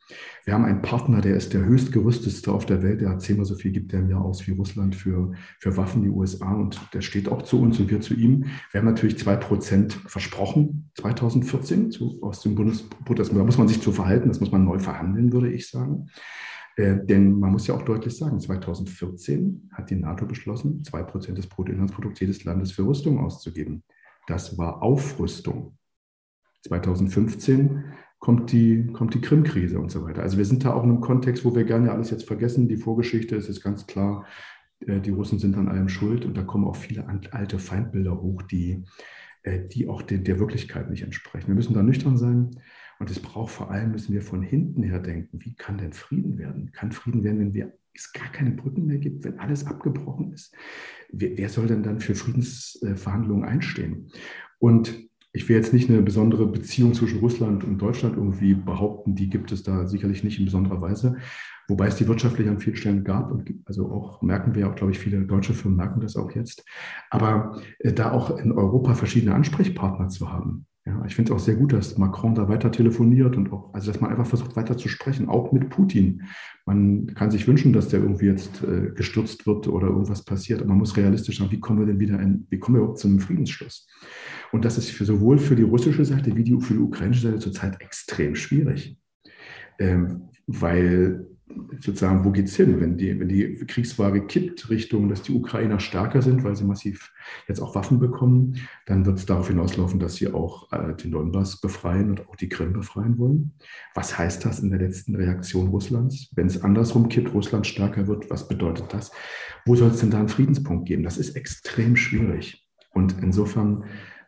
Wir 0.44 0.55
haben 0.55 0.64
einen 0.64 0.81
Partner, 0.81 1.20
der 1.20 1.37
ist 1.37 1.53
der 1.53 1.66
höchstgerüstetste 1.66 2.50
auf 2.50 2.64
der 2.64 2.83
Welt. 2.83 3.03
Der 3.03 3.11
hat 3.11 3.20
zehnmal 3.20 3.44
so 3.44 3.55
viel, 3.55 3.72
gibt 3.72 3.92
der 3.92 4.00
im 4.00 4.09
Jahr 4.09 4.24
aus 4.24 4.46
wie 4.46 4.53
Russland 4.53 4.94
für, 4.94 5.33
für 5.59 5.76
Waffen, 5.76 6.03
die 6.03 6.09
USA. 6.09 6.53
Und 6.55 6.81
der 6.94 7.03
steht 7.03 7.29
auch 7.29 7.42
zu 7.42 7.61
uns 7.61 7.79
und 7.79 7.90
wir 7.90 8.00
zu 8.00 8.14
ihm. 8.14 8.46
Wir 8.72 8.81
haben 8.81 8.87
natürlich 8.87 9.18
zwei 9.18 9.37
Prozent 9.37 9.92
versprochen, 10.07 10.90
2014, 10.98 11.90
zu, 11.90 12.18
aus 12.22 12.40
dem 12.40 12.55
Bundesbrutto. 12.55 13.22
Da 13.22 13.44
muss 13.44 13.59
man 13.59 13.68
sich 13.68 13.83
zu 13.83 13.92
verhalten, 13.92 14.29
das 14.29 14.40
muss 14.40 14.50
man 14.50 14.64
neu 14.64 14.79
verhandeln, 14.79 15.33
würde 15.35 15.53
ich 15.53 15.68
sagen. 15.68 16.07
Äh, 16.76 17.05
denn 17.05 17.38
man 17.38 17.53
muss 17.53 17.66
ja 17.66 17.74
auch 17.74 17.83
deutlich 17.83 18.16
sagen, 18.16 18.40
2014 18.40 19.68
hat 19.72 19.90
die 19.90 19.96
NATO 19.96 20.24
beschlossen, 20.24 20.83
zwei 20.85 21.03
Prozent 21.03 21.37
des 21.37 21.48
Bruttoinlandsprodukts 21.48 22.20
jedes 22.20 22.44
Landes 22.44 22.72
für 22.72 22.87
Rüstung 22.87 23.18
auszugeben. 23.18 23.83
Das 24.26 24.57
war 24.57 24.83
Aufrüstung. 24.83 25.76
2015 26.62 27.85
kommt 28.18 28.53
die, 28.53 28.87
kommt 28.92 29.14
die 29.14 29.20
Krim-Krise 29.20 29.79
und 29.79 29.90
so 29.90 30.05
weiter. 30.05 30.23
Also 30.23 30.37
wir 30.37 30.44
sind 30.44 30.64
da 30.64 30.75
auch 30.75 30.85
in 30.85 30.90
einem 30.90 31.01
Kontext, 31.01 31.44
wo 31.44 31.55
wir 31.55 31.64
gerne 31.64 31.90
alles 31.90 32.11
jetzt 32.11 32.27
vergessen. 32.27 32.68
Die 32.68 32.77
Vorgeschichte 32.77 33.35
ist 33.35 33.49
jetzt 33.49 33.62
ganz 33.62 33.87
klar, 33.87 34.27
äh, 34.87 35.01
die 35.01 35.11
Russen 35.11 35.38
sind 35.38 35.57
an 35.57 35.68
allem 35.68 35.88
schuld 35.88 36.25
und 36.25 36.37
da 36.37 36.42
kommen 36.42 36.66
auch 36.66 36.77
viele 36.77 37.07
alte 37.31 37.59
Feindbilder 37.59 38.20
hoch, 38.20 38.42
die, 38.42 38.85
äh, 39.42 39.61
die 39.66 39.88
auch 39.88 40.03
der, 40.03 40.18
der 40.18 40.38
Wirklichkeit 40.38 40.90
nicht 40.90 41.03
entsprechen. 41.03 41.49
Wir 41.49 41.55
müssen 41.55 41.75
da 41.75 41.83
nüchtern 41.83 42.18
sein 42.18 42.51
und 42.99 43.11
es 43.11 43.20
braucht 43.20 43.53
vor 43.53 43.70
allem, 43.70 43.92
müssen 43.92 44.12
wir 44.12 44.23
von 44.23 44.42
hinten 44.42 44.83
her 44.83 44.99
denken, 45.01 45.40
wie 45.40 45.55
kann 45.55 45.79
denn 45.79 45.94
Frieden 45.94 46.37
werden? 46.38 46.73
Kann 46.73 46.92
Frieden 46.92 47.25
werden, 47.25 47.40
wenn 47.40 47.55
wir 47.55 47.73
es 47.94 48.12
gar 48.12 48.31
keine 48.31 48.51
Brücken 48.51 48.85
mehr 48.85 48.99
gibt, 48.99 49.25
wenn 49.25 49.38
alles 49.38 49.66
abgebrochen 49.66 50.35
ist? 50.35 50.55
Wer, 51.11 51.38
wer 51.38 51.49
soll 51.49 51.68
denn 51.68 51.83
dann 51.83 52.01
für 52.01 52.14
Friedensverhandlungen 52.14 53.44
einstehen? 53.49 54.12
Und 54.59 55.10
ich 55.33 55.49
will 55.49 55.57
jetzt 55.57 55.73
nicht 55.73 55.88
eine 55.88 56.03
besondere 56.03 56.47
Beziehung 56.47 56.95
zwischen 56.95 57.21
Russland 57.21 57.62
und 57.64 57.79
Deutschland 57.79 58.16
irgendwie 58.16 58.55
behaupten, 58.55 59.14
die 59.14 59.31
gibt 59.31 59.53
es 59.53 59.62
da 59.62 59.87
sicherlich 59.87 60.25
nicht 60.25 60.38
in 60.38 60.45
besonderer 60.45 60.81
Weise, 60.81 61.16
wobei 61.69 61.87
es 61.87 61.97
die 61.97 62.09
wirtschaftlich 62.09 62.49
an 62.49 62.59
vielen 62.59 62.77
Stellen 62.77 63.05
gab 63.05 63.31
und 63.31 63.53
also 63.64 63.90
auch 63.93 64.23
merken 64.23 64.55
wir 64.55 64.69
auch, 64.69 64.75
glaube 64.75 64.93
ich, 64.93 64.99
viele 64.99 65.25
deutsche 65.27 65.55
Firmen 65.55 65.77
merken 65.77 66.01
das 66.01 66.16
auch 66.16 66.33
jetzt. 66.33 66.64
Aber 67.11 67.61
äh, 67.79 67.93
da 67.93 68.11
auch 68.12 68.38
in 68.38 68.51
Europa 68.51 68.95
verschiedene 68.95 69.35
Ansprechpartner 69.35 70.09
zu 70.09 70.33
haben, 70.33 70.66
ja, 70.90 71.05
ich 71.07 71.14
finde 71.14 71.33
es 71.33 71.37
auch 71.37 71.44
sehr 71.44 71.55
gut, 71.55 71.72
dass 71.72 71.98
Macron 71.98 72.35
da 72.35 72.48
weiter 72.48 72.72
telefoniert 72.72 73.37
und 73.37 73.53
auch, 73.53 73.72
also 73.72 73.92
dass 73.92 74.00
man 74.00 74.11
einfach 74.11 74.26
versucht, 74.26 74.57
weiter 74.57 74.76
zu 74.76 74.88
sprechen, 74.88 75.29
auch 75.29 75.53
mit 75.53 75.70
Putin. 75.70 76.22
Man 76.66 77.14
kann 77.14 77.31
sich 77.31 77.46
wünschen, 77.46 77.72
dass 77.72 77.88
der 77.88 78.00
irgendwie 78.00 78.26
jetzt 78.26 78.64
äh, 78.64 78.90
gestürzt 78.94 79.46
wird 79.46 79.68
oder 79.68 79.87
irgendwas 79.87 80.24
passiert, 80.24 80.61
aber 80.61 80.70
man 80.70 80.79
muss 80.79 80.96
realistisch 80.96 81.38
sagen, 81.38 81.53
wie 81.53 81.61
kommen 81.61 81.79
wir 81.79 81.87
denn 81.87 82.00
wieder 82.00 82.20
in, 82.20 82.46
wie 82.50 82.59
kommen 82.59 82.76
wir 82.76 82.81
überhaupt 82.81 82.98
zu 82.98 83.07
einem 83.07 83.20
Friedensschluss? 83.20 83.87
Und 84.50 84.64
das 84.64 84.79
ist 84.79 84.90
für 84.90 85.05
sowohl 85.05 85.38
für 85.38 85.55
die 85.55 85.62
russische 85.62 86.05
Seite 86.05 86.35
wie 86.35 86.42
die, 86.42 86.61
für 86.61 86.74
die 86.74 86.81
ukrainische 86.81 87.22
Seite 87.22 87.38
zurzeit 87.38 87.81
extrem 87.81 88.35
schwierig. 88.35 88.98
Ähm, 89.79 90.29
weil 90.48 91.26
sozusagen, 91.79 92.25
wo 92.25 92.31
geht 92.31 92.47
es 92.47 92.57
hin, 92.57 92.81
wenn 92.81 92.97
die, 92.97 93.19
wenn 93.19 93.29
die 93.29 93.55
Kriegswaage 93.67 94.27
kippt 94.27 94.71
Richtung, 94.71 95.09
dass 95.09 95.23
die 95.23 95.33
Ukrainer 95.33 95.81
stärker 95.81 96.23
sind, 96.23 96.45
weil 96.45 96.57
sie 96.57 96.65
massiv 96.65 97.13
jetzt 97.49 97.61
auch 97.61 97.75
Waffen 97.75 97.99
bekommen, 97.99 98.57
dann 98.87 99.07
wird 99.07 99.19
es 99.19 99.27
darauf 99.27 99.49
hinauslaufen, 99.49 100.01
dass 100.01 100.17
sie 100.17 100.33
auch 100.33 100.73
äh, 100.73 100.95
den 100.95 101.13
Donbass 101.13 101.61
befreien 101.61 102.11
und 102.11 102.29
auch 102.29 102.37
die 102.37 102.49
Krim 102.49 102.73
befreien 102.73 103.19
wollen. 103.19 103.53
Was 103.95 104.19
heißt 104.19 104.45
das 104.45 104.61
in 104.61 104.71
der 104.71 104.81
letzten 104.81 105.15
Reaktion 105.17 105.69
Russlands? 105.69 106.31
Wenn 106.35 106.47
es 106.47 106.63
andersrum 106.63 107.09
kippt, 107.09 107.33
Russland 107.35 107.67
stärker 107.67 108.07
wird, 108.07 108.31
was 108.31 108.49
bedeutet 108.49 108.93
das? 108.93 109.13
Wo 109.65 109.77
soll 109.77 109.91
es 109.91 110.01
denn 110.01 110.11
da 110.11 110.19
einen 110.19 110.29
Friedenspunkt 110.29 110.87
geben? 110.87 111.03
Das 111.03 111.19
ist 111.19 111.37
extrem 111.37 111.97
schwierig. 111.97 112.67
Und 112.93 113.17
insofern 113.23 113.85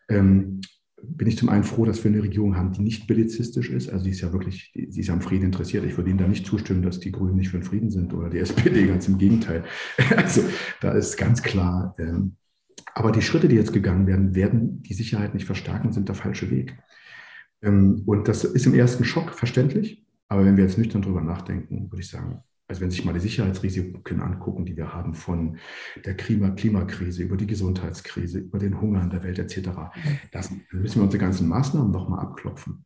ähm, 0.08 0.60
bin 1.04 1.28
ich 1.28 1.36
zum 1.36 1.48
einen 1.48 1.64
froh, 1.64 1.84
dass 1.84 2.02
wir 2.04 2.10
eine 2.10 2.22
Regierung 2.22 2.56
haben, 2.56 2.72
die 2.72 2.82
nicht 2.82 3.06
bellizistisch 3.06 3.70
ist. 3.70 3.90
Also 3.90 4.04
die 4.04 4.10
ist 4.10 4.20
ja 4.20 4.32
wirklich, 4.32 4.72
sie 4.74 5.00
ist 5.00 5.10
am 5.10 5.20
Frieden 5.20 5.46
interessiert. 5.46 5.84
Ich 5.84 5.96
würde 5.96 6.10
Ihnen 6.10 6.18
da 6.18 6.28
nicht 6.28 6.46
zustimmen, 6.46 6.82
dass 6.82 7.00
die 7.00 7.12
Grünen 7.12 7.36
nicht 7.36 7.50
für 7.50 7.58
den 7.58 7.64
Frieden 7.64 7.90
sind 7.90 8.14
oder 8.14 8.30
die 8.30 8.38
SPD, 8.40 8.86
ganz 8.86 9.08
im 9.08 9.18
Gegenteil. 9.18 9.64
Also 10.16 10.42
da 10.80 10.92
ist 10.92 11.16
ganz 11.16 11.42
klar. 11.42 11.94
Ähm, 11.98 12.36
aber 12.94 13.12
die 13.12 13.22
Schritte, 13.22 13.48
die 13.48 13.56
jetzt 13.56 13.72
gegangen 13.72 14.06
werden, 14.06 14.34
werden 14.34 14.82
die 14.82 14.94
Sicherheit 14.94 15.34
nicht 15.34 15.46
verstärken, 15.46 15.92
sind 15.92 16.08
der 16.08 16.14
falsche 16.14 16.50
Weg. 16.50 16.76
Ähm, 17.62 18.02
und 18.06 18.28
das 18.28 18.44
ist 18.44 18.66
im 18.66 18.74
ersten 18.74 19.04
Schock 19.04 19.34
verständlich. 19.34 20.04
Aber 20.28 20.44
wenn 20.44 20.56
wir 20.56 20.64
jetzt 20.64 20.78
nüchtern 20.78 21.02
drüber 21.02 21.20
nachdenken, 21.20 21.90
würde 21.90 22.02
ich 22.02 22.08
sagen, 22.08 22.42
also 22.68 22.80
wenn 22.80 22.90
Sie 22.90 22.96
sich 22.96 23.04
mal 23.04 23.12
die 23.12 23.20
Sicherheitsrisiken 23.20 24.20
angucken, 24.20 24.64
die 24.64 24.76
wir 24.76 24.92
haben 24.92 25.14
von 25.14 25.58
der 26.04 26.14
Klima 26.14 26.50
Klimakrise 26.50 27.22
über 27.22 27.36
die 27.36 27.46
Gesundheitskrise, 27.46 28.38
über 28.38 28.58
den 28.58 28.80
Hunger 28.80 29.02
in 29.02 29.10
der 29.10 29.22
Welt 29.22 29.38
etc., 29.38 29.70
das 30.30 30.50
müssen 30.70 31.00
wir 31.00 31.04
unsere 31.04 31.20
ganzen 31.20 31.48
Maßnahmen 31.48 31.90
nochmal 31.90 32.20
abklopfen. 32.20 32.84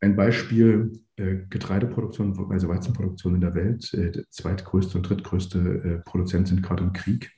Ein 0.00 0.16
Beispiel, 0.16 0.92
äh, 1.16 1.36
Getreideproduktion, 1.48 2.50
also 2.50 2.68
Weizenproduktion 2.68 3.34
in 3.36 3.40
der 3.40 3.54
Welt, 3.54 3.92
äh, 3.94 4.24
zweitgrößte 4.28 4.98
und 4.98 5.08
drittgrößte 5.08 5.58
äh, 5.58 5.98
Produzent 6.08 6.48
sind 6.48 6.62
gerade 6.62 6.84
im 6.84 6.92
Krieg. 6.92 7.32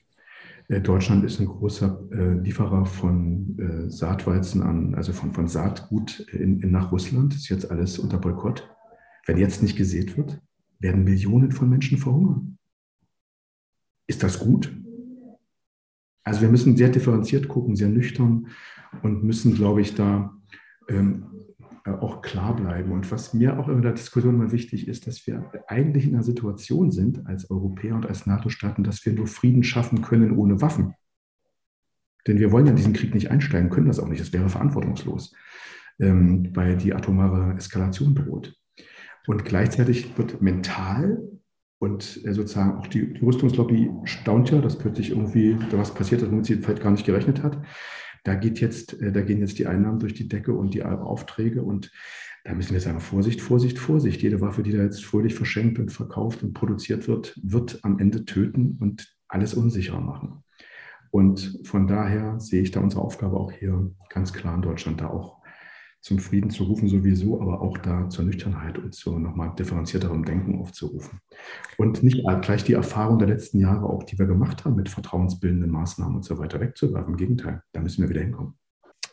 Äh, 0.67 0.81
Deutschland 0.81 1.23
ist 1.23 1.39
ein 1.39 1.45
großer 1.45 2.03
äh, 2.11 2.33
Lieferer 2.41 2.85
von 2.85 3.87
Saatweizen 3.87 4.61
an, 4.61 4.95
also 4.95 5.13
von, 5.13 5.33
von 5.33 5.47
Saatgut 5.47 6.19
in, 6.31 6.59
in 6.59 6.71
nach 6.71 6.91
Russland. 6.91 7.33
Ist 7.33 7.49
jetzt 7.49 7.71
alles 7.71 7.99
unter 7.99 8.17
Boykott. 8.17 8.69
Wenn 9.25 9.37
jetzt 9.37 9.61
nicht 9.61 9.77
gesät 9.77 10.17
wird, 10.17 10.41
werden 10.79 11.03
Millionen 11.03 11.51
von 11.51 11.69
Menschen 11.69 11.97
verhungern. 11.97 12.57
Ist 14.07 14.23
das 14.23 14.39
gut? 14.39 14.75
Also 16.23 16.41
wir 16.41 16.49
müssen 16.49 16.77
sehr 16.77 16.89
differenziert 16.89 17.47
gucken, 17.47 17.75
sehr 17.75 17.89
nüchtern 17.89 18.47
und 19.03 19.23
müssen, 19.23 19.55
glaube 19.55 19.81
ich, 19.81 19.95
da 19.95 20.35
ähm, 20.87 21.25
auch 21.85 22.21
klar 22.21 22.55
bleiben. 22.55 22.91
Und 22.91 23.09
was 23.11 23.33
mir 23.33 23.59
auch 23.59 23.67
in 23.67 23.81
der 23.81 23.93
Diskussion 23.93 24.37
mal 24.37 24.51
wichtig 24.51 24.87
ist, 24.87 25.07
dass 25.07 25.25
wir 25.25 25.51
eigentlich 25.67 26.05
in 26.05 26.13
einer 26.13 26.23
Situation 26.23 26.91
sind 26.91 27.25
als 27.25 27.49
Europäer 27.49 27.95
und 27.95 28.05
als 28.05 28.25
NATO-Staaten, 28.25 28.83
dass 28.83 29.05
wir 29.05 29.13
nur 29.13 29.27
Frieden 29.27 29.63
schaffen 29.63 30.01
können 30.01 30.37
ohne 30.37 30.61
Waffen. 30.61 30.93
Denn 32.27 32.39
wir 32.39 32.51
wollen 32.51 32.67
ja 32.67 32.73
diesen 32.73 32.93
Krieg 32.93 33.13
nicht 33.13 33.31
einsteigen, 33.31 33.69
können 33.69 33.87
das 33.87 33.99
auch 33.99 34.07
nicht. 34.07 34.21
Das 34.21 34.33
wäre 34.33 34.49
verantwortungslos, 34.49 35.33
ähm, 35.99 36.55
weil 36.55 36.77
die 36.77 36.93
atomare 36.93 37.53
Eskalation 37.55 38.13
droht. 38.13 38.58
Und 39.27 39.45
gleichzeitig 39.45 40.17
wird 40.17 40.41
mental 40.41 41.21
und 41.79 42.25
äh, 42.25 42.33
sozusagen 42.33 42.77
auch 42.77 42.87
die, 42.87 43.13
die 43.13 43.25
Rüstungslobby 43.25 43.89
staunt 44.03 44.51
ja, 44.51 44.59
dass 44.59 44.77
plötzlich 44.77 45.11
irgendwie 45.11 45.57
da 45.71 45.77
was 45.77 45.93
passiert, 45.93 46.21
das 46.21 46.29
womit 46.29 46.45
sie 46.45 46.55
vielleicht 46.55 46.83
gar 46.83 46.91
nicht 46.91 47.05
gerechnet 47.05 47.41
hat. 47.43 47.57
Da 48.23 48.35
geht 48.35 48.59
jetzt, 48.59 49.01
äh, 49.01 49.11
da 49.11 49.21
gehen 49.21 49.39
jetzt 49.39 49.59
die 49.59 49.67
Einnahmen 49.67 49.99
durch 49.99 50.13
die 50.13 50.27
Decke 50.27 50.53
und 50.53 50.73
die 50.73 50.83
Aufträge 50.83 51.63
und 51.63 51.91
da 52.43 52.53
müssen 52.53 52.73
wir 52.73 52.81
sagen, 52.81 52.99
Vorsicht, 52.99 53.41
Vorsicht, 53.41 53.77
Vorsicht. 53.79 54.21
Jede 54.21 54.41
Waffe, 54.41 54.63
die 54.63 54.71
da 54.71 54.81
jetzt 54.81 55.03
fröhlich 55.03 55.35
verschenkt 55.35 55.77
und 55.77 55.91
verkauft 55.91 56.41
und 56.41 56.53
produziert 56.53 57.07
wird, 57.07 57.37
wird 57.43 57.79
am 57.83 57.99
Ende 57.99 58.25
töten 58.25 58.77
und 58.79 59.15
alles 59.27 59.53
unsicherer 59.53 60.01
machen. 60.01 60.43
Und 61.11 61.59
von 61.63 61.87
daher 61.87 62.39
sehe 62.39 62.61
ich 62.61 62.71
da 62.71 62.79
unsere 62.79 63.01
Aufgabe 63.01 63.37
auch 63.37 63.51
hier 63.51 63.91
ganz 64.09 64.31
klar 64.31 64.55
in 64.55 64.61
Deutschland, 64.61 65.01
da 65.01 65.07
auch 65.09 65.38
zum 66.01 66.19
Frieden 66.19 66.49
zu 66.49 66.63
rufen 66.63 66.87
sowieso, 66.87 67.41
aber 67.41 67.61
auch 67.61 67.77
da 67.77 68.09
zur 68.09 68.25
Nüchternheit 68.25 68.77
und 68.77 68.93
zu 68.93 69.19
nochmal 69.19 69.53
differenzierterem 69.57 70.23
Denken 70.23 70.59
aufzurufen. 70.59 71.19
Und 71.77 72.03
nicht 72.03 72.23
gleich 72.41 72.63
die 72.63 72.73
Erfahrung 72.73 73.19
der 73.19 73.27
letzten 73.27 73.59
Jahre, 73.59 73.85
auch 73.85 74.03
die 74.03 74.17
wir 74.17 74.25
gemacht 74.25 74.65
haben 74.65 74.75
mit 74.75 74.89
vertrauensbildenden 74.89 75.71
Maßnahmen 75.71 76.15
und 76.15 76.23
so 76.23 76.37
weiter 76.37 76.59
wegzuwerfen. 76.59 77.13
Im 77.13 77.17
Gegenteil, 77.17 77.63
da 77.73 77.81
müssen 77.81 78.01
wir 78.01 78.09
wieder 78.09 78.21
hinkommen. 78.21 78.55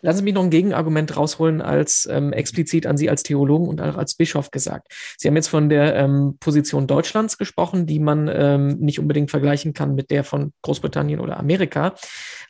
Lassen 0.03 0.18
Sie 0.18 0.25
mich 0.25 0.35
noch 0.35 0.44
ein 0.44 0.51
Gegenargument 0.51 1.16
rausholen, 1.16 1.61
als 1.61 2.07
ähm, 2.11 2.33
explizit 2.33 2.87
an 2.87 2.96
Sie 2.96 3.09
als 3.09 3.22
Theologen 3.22 3.66
und 3.66 3.81
auch 3.81 3.96
als 3.96 4.14
Bischof 4.14 4.51
gesagt. 4.51 4.92
Sie 5.16 5.27
haben 5.27 5.37
jetzt 5.37 5.49
von 5.49 5.68
der 5.68 5.96
ähm, 5.96 6.37
Position 6.38 6.87
Deutschlands 6.87 7.38
gesprochen, 7.38 7.87
die 7.87 7.99
man 7.99 8.31
ähm, 8.33 8.79
nicht 8.79 9.01
unbedingt 9.01 9.31
vergleichen 9.31 9.72
kann 9.72 9.94
mit 9.94 10.11
der 10.11 10.22
von 10.25 10.53
Großbritannien 10.62 11.20
oder 11.20 11.38
Amerika. 11.38 11.94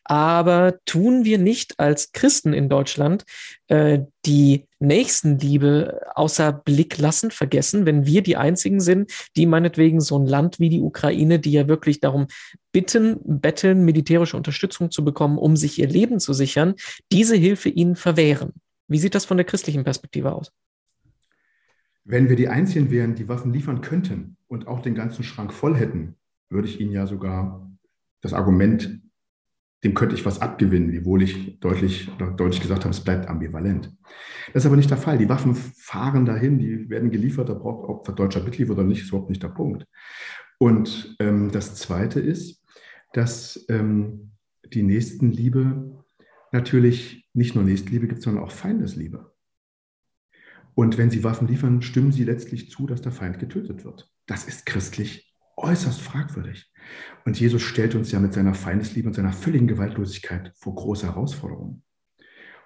Aber 0.05 0.75
tun 0.85 1.25
wir 1.25 1.39
nicht 1.39 1.79
als 1.79 2.13
Christen 2.13 2.53
in 2.53 2.69
Deutschland 2.69 3.25
äh, 3.69 4.01
die 4.27 4.67
Nächstenliebe 4.81 6.01
außer 6.15 6.53
Blick 6.53 6.99
lassen, 6.99 7.31
vergessen, 7.31 7.87
wenn 7.87 8.05
wir 8.05 8.23
die 8.23 8.37
Einzigen 8.37 8.81
sind, 8.81 9.13
die 9.37 9.47
meinetwegen 9.47 10.01
so 10.01 10.19
ein 10.19 10.27
Land 10.27 10.59
wie 10.59 10.69
die 10.69 10.81
Ukraine, 10.81 11.39
die 11.39 11.53
ja 11.53 11.69
wirklich 11.69 12.01
darum 12.01 12.27
bitten, 12.73 13.19
betteln, 13.25 13.85
militärische 13.85 14.37
Unterstützung 14.37 14.91
zu 14.91 15.05
bekommen, 15.05 15.39
um 15.39 15.57
sich 15.57 15.79
ihr 15.79 15.89
Leben 15.89 16.21
zu 16.21 16.33
sichern, 16.33 16.75
diese 17.13 17.37
Hilfe 17.37 17.69
ihnen 17.69 17.97
verwehren. 17.97 18.53
Wie 18.89 18.99
sieht 18.99 19.15
das 19.15 19.25
von 19.25 19.37
der 19.37 19.47
christlichen 19.47 19.85
Perspektive 19.85 20.33
aus? 20.33 20.53
Wenn 22.05 22.29
wir 22.29 22.37
die 22.37 22.49
Einzigen 22.49 22.91
wären, 22.91 23.15
die 23.15 23.29
Waffen 23.29 23.53
liefern 23.53 23.81
könnten 23.81 24.37
und 24.47 24.67
auch 24.69 24.81
den 24.81 24.95
ganzen 24.95 25.25
Schrank 25.25 25.53
voll 25.53 25.77
hätten, 25.77 26.15
würde 26.49 26.69
ich 26.69 26.81
Ihnen 26.81 26.93
ja 26.93 27.07
sogar 27.07 27.69
das 28.21 28.33
Argument 28.33 29.01
dem 29.87 29.95
könnte 29.95 30.17
ich 30.17 30.27
was 30.27 30.41
abgewinnen, 30.41 30.91
wiewohl 30.91 31.23
ich 31.23 31.61
deutlich, 31.61 32.11
deutlich 32.19 32.61
gesagt 32.61 32.85
habe, 32.85 32.93
es 32.93 33.05
bleibt 33.05 33.29
ambivalent. 33.29 33.93
Das 34.53 34.65
ist 34.65 34.67
aber 34.67 34.75
nicht 34.75 34.91
der 34.91 34.97
Fall. 34.97 35.17
Die 35.17 35.29
Waffen 35.29 35.55
fahren 35.55 36.27
dahin, 36.27 36.59
die 36.59 36.91
werden 36.91 37.13
geliefert, 37.13 37.49
da 37.49 37.55
braucht, 37.55 37.89
ob 37.89 38.05
der 38.05 38.15
Deutscher 38.15 38.43
mitliefert 38.43 38.77
oder 38.77 38.87
nicht, 38.87 39.03
ist 39.03 39.11
überhaupt 39.11 39.31
nicht 39.31 39.45
der 39.45 39.49
Punkt. 39.49 39.87
Und 40.59 41.15
ähm, 41.21 41.53
das 41.53 41.77
Zweite 41.77 42.19
ist, 42.19 42.65
dass 43.13 43.65
ähm, 43.69 44.33
die 44.73 44.83
Nächstenliebe 44.83 46.05
natürlich 46.51 47.29
nicht 47.33 47.55
nur 47.55 47.63
Nächstenliebe 47.63 48.09
gibt, 48.09 48.23
sondern 48.23 48.43
auch 48.43 48.51
Feindesliebe. 48.51 49.33
Und 50.75 50.99
wenn 50.99 51.11
sie 51.11 51.23
Waffen 51.23 51.47
liefern, 51.47 51.81
stimmen 51.81 52.11
sie 52.11 52.25
letztlich 52.25 52.71
zu, 52.71 52.89
dass 52.89 53.03
der 53.03 53.13
Feind 53.13 53.39
getötet 53.39 53.85
wird. 53.85 54.11
Das 54.27 54.47
ist 54.47 54.67
christlich 54.67 55.33
äußerst 55.57 56.01
fragwürdig. 56.01 56.71
Und 57.25 57.39
Jesus 57.41 57.63
stellt 57.63 57.95
uns 57.95 58.13
ja 58.13 58.21
mit 58.21 58.35
seiner 58.35 58.55
Feindesliebe 58.55 59.09
und 59.09 59.15
seiner 59.15 59.33
völligen 59.33 59.67
Gewaltlosigkeit 59.67 60.53
vor 60.57 60.75
große 60.75 61.07
Herausforderungen. 61.07 61.83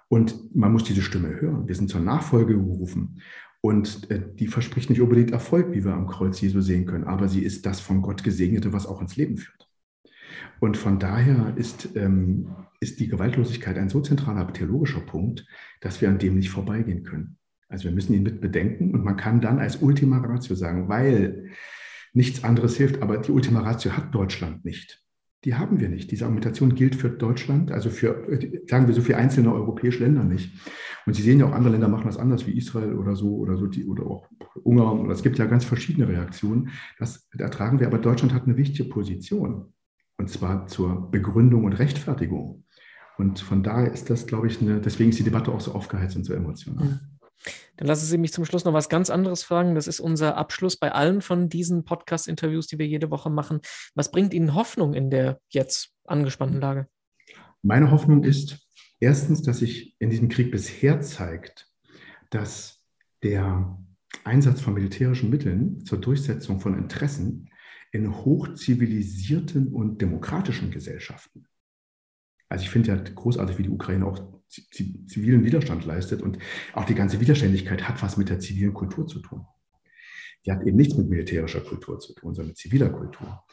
Und 0.07 0.55
man 0.55 0.73
muss 0.73 0.83
diese 0.83 1.01
Stimme 1.01 1.39
hören. 1.39 1.67
Wir 1.67 1.75
sind 1.75 1.89
zur 1.89 2.01
Nachfolge 2.01 2.53
gerufen. 2.53 3.21
Und 3.61 4.09
äh, 4.11 4.21
die 4.33 4.47
verspricht 4.47 4.89
nicht 4.89 5.01
unbedingt 5.01 5.31
Erfolg, 5.31 5.71
wie 5.71 5.85
wir 5.85 5.93
am 5.93 6.07
Kreuz 6.07 6.41
Jesu 6.41 6.61
sehen 6.61 6.85
können, 6.85 7.03
aber 7.03 7.29
sie 7.29 7.43
ist 7.43 7.65
das 7.65 7.79
von 7.79 8.01
Gott 8.01 8.23
gesegnete, 8.23 8.73
was 8.73 8.87
auch 8.87 9.01
ins 9.01 9.15
Leben 9.15 9.37
führt. 9.37 9.69
Und 10.59 10.77
von 10.77 10.99
daher 10.99 11.53
ist, 11.55 11.95
ähm, 11.95 12.55
ist 12.79 12.99
die 12.99 13.07
Gewaltlosigkeit 13.07 13.77
ein 13.77 13.89
so 13.89 14.01
zentraler 14.01 14.51
theologischer 14.51 15.01
Punkt, 15.01 15.45
dass 15.79 16.01
wir 16.01 16.09
an 16.09 16.17
dem 16.17 16.35
nicht 16.35 16.49
vorbeigehen 16.49 17.03
können. 17.03 17.37
Also 17.69 17.85
wir 17.85 17.91
müssen 17.91 18.13
ihn 18.13 18.23
mit 18.23 18.41
bedenken 18.41 18.93
und 18.93 19.03
man 19.03 19.15
kann 19.15 19.41
dann 19.41 19.59
als 19.59 19.77
Ultima 19.77 20.17
Ratio 20.17 20.55
sagen, 20.55 20.89
weil 20.89 21.51
nichts 22.13 22.43
anderes 22.43 22.77
hilft. 22.77 23.01
Aber 23.01 23.17
die 23.17 23.31
Ultima 23.31 23.61
Ratio 23.61 23.95
hat 23.95 24.13
Deutschland 24.13 24.65
nicht. 24.65 25.03
Die 25.43 25.55
haben 25.55 25.79
wir 25.79 25.89
nicht. 25.89 26.11
Diese 26.11 26.25
Argumentation 26.25 26.75
gilt 26.75 26.95
für 26.95 27.09
Deutschland, 27.09 27.71
also 27.71 27.89
für, 27.89 28.27
sagen 28.67 28.85
wir 28.87 28.93
so, 28.93 29.01
für 29.01 29.17
einzelne 29.17 29.51
europäische 29.51 30.03
Länder 30.03 30.23
nicht. 30.23 30.51
Und 31.07 31.15
Sie 31.15 31.23
sehen 31.23 31.39
ja 31.39 31.47
auch, 31.47 31.53
andere 31.53 31.71
Länder 31.71 31.87
machen 31.87 32.05
das 32.05 32.17
anders, 32.17 32.45
wie 32.45 32.55
Israel 32.55 32.93
oder 32.93 33.15
so, 33.15 33.37
oder 33.37 33.57
so, 33.57 33.65
die, 33.65 33.85
oder 33.85 34.05
auch 34.05 34.27
Ungarn. 34.61 34.99
Oder 34.99 35.13
es 35.13 35.23
gibt 35.23 35.39
ja 35.39 35.45
ganz 35.45 35.65
verschiedene 35.65 36.07
Reaktionen. 36.07 36.69
Das 36.99 37.27
ertragen 37.35 37.79
wir. 37.79 37.87
Aber 37.87 37.97
Deutschland 37.97 38.35
hat 38.35 38.43
eine 38.43 38.57
wichtige 38.57 38.87
Position. 38.87 39.73
Und 40.17 40.29
zwar 40.29 40.67
zur 40.67 41.09
Begründung 41.09 41.63
und 41.63 41.73
Rechtfertigung. 41.73 42.63
Und 43.17 43.39
von 43.39 43.63
daher 43.63 43.91
ist 43.91 44.11
das, 44.11 44.27
glaube 44.27 44.47
ich, 44.47 44.61
eine, 44.61 44.79
deswegen 44.79 45.09
ist 45.09 45.17
die 45.19 45.23
Debatte 45.23 45.51
auch 45.51 45.61
so 45.61 45.73
aufgeheizt 45.73 46.15
und 46.15 46.23
so 46.23 46.33
emotional. 46.33 46.85
Ja. 46.85 46.99
Dann 47.77 47.87
lassen 47.87 48.05
Sie 48.05 48.17
mich 48.17 48.33
zum 48.33 48.45
Schluss 48.45 48.65
noch 48.65 48.73
was 48.73 48.89
ganz 48.89 49.09
anderes 49.09 49.43
fragen. 49.43 49.75
Das 49.75 49.87
ist 49.87 49.99
unser 49.99 50.37
Abschluss 50.37 50.77
bei 50.77 50.91
allen 50.91 51.21
von 51.21 51.49
diesen 51.49 51.83
Podcast-Interviews, 51.83 52.67
die 52.67 52.79
wir 52.79 52.87
jede 52.87 53.09
Woche 53.11 53.29
machen. 53.29 53.61
Was 53.95 54.11
bringt 54.11 54.33
Ihnen 54.33 54.53
Hoffnung 54.53 54.93
in 54.93 55.09
der 55.09 55.39
jetzt 55.49 55.93
angespannten 56.05 56.59
Lage? 56.59 56.87
Meine 57.63 57.91
Hoffnung 57.91 58.23
ist 58.23 58.59
erstens, 58.99 59.41
dass 59.41 59.59
sich 59.59 59.95
in 59.99 60.09
diesem 60.09 60.29
Krieg 60.29 60.51
bisher 60.51 61.01
zeigt, 61.01 61.71
dass 62.29 62.83
der 63.23 63.77
Einsatz 64.23 64.61
von 64.61 64.73
militärischen 64.73 65.29
Mitteln 65.29 65.85
zur 65.85 65.99
Durchsetzung 65.99 66.59
von 66.59 66.77
Interessen 66.77 67.49
in 67.91 68.15
hochzivilisierten 68.15 69.67
und 69.67 70.01
demokratischen 70.01 70.71
Gesellschaften 70.71 71.47
also 72.51 72.63
ich 72.63 72.69
finde 72.69 72.89
ja 72.89 72.97
großartig, 72.97 73.57
wie 73.57 73.63
die 73.63 73.69
Ukraine 73.69 74.05
auch 74.05 74.19
zivilen 74.51 75.43
Widerstand 75.43 75.85
leistet 75.85 76.21
und 76.21 76.37
auch 76.73 76.85
die 76.85 76.95
ganze 76.95 77.19
Widerständigkeit 77.19 77.87
hat 77.87 78.01
was 78.01 78.17
mit 78.17 78.29
der 78.29 78.39
zivilen 78.39 78.73
Kultur 78.73 79.07
zu 79.07 79.19
tun. 79.19 79.45
Die 80.45 80.51
hat 80.51 80.63
eben 80.65 80.77
nichts 80.77 80.95
mit 80.97 81.09
militärischer 81.09 81.61
Kultur 81.61 81.99
zu 81.99 82.13
tun, 82.13 82.33
sondern 82.33 82.49
mit 82.49 82.57
ziviler 82.57 82.89
Kultur. 82.89 83.43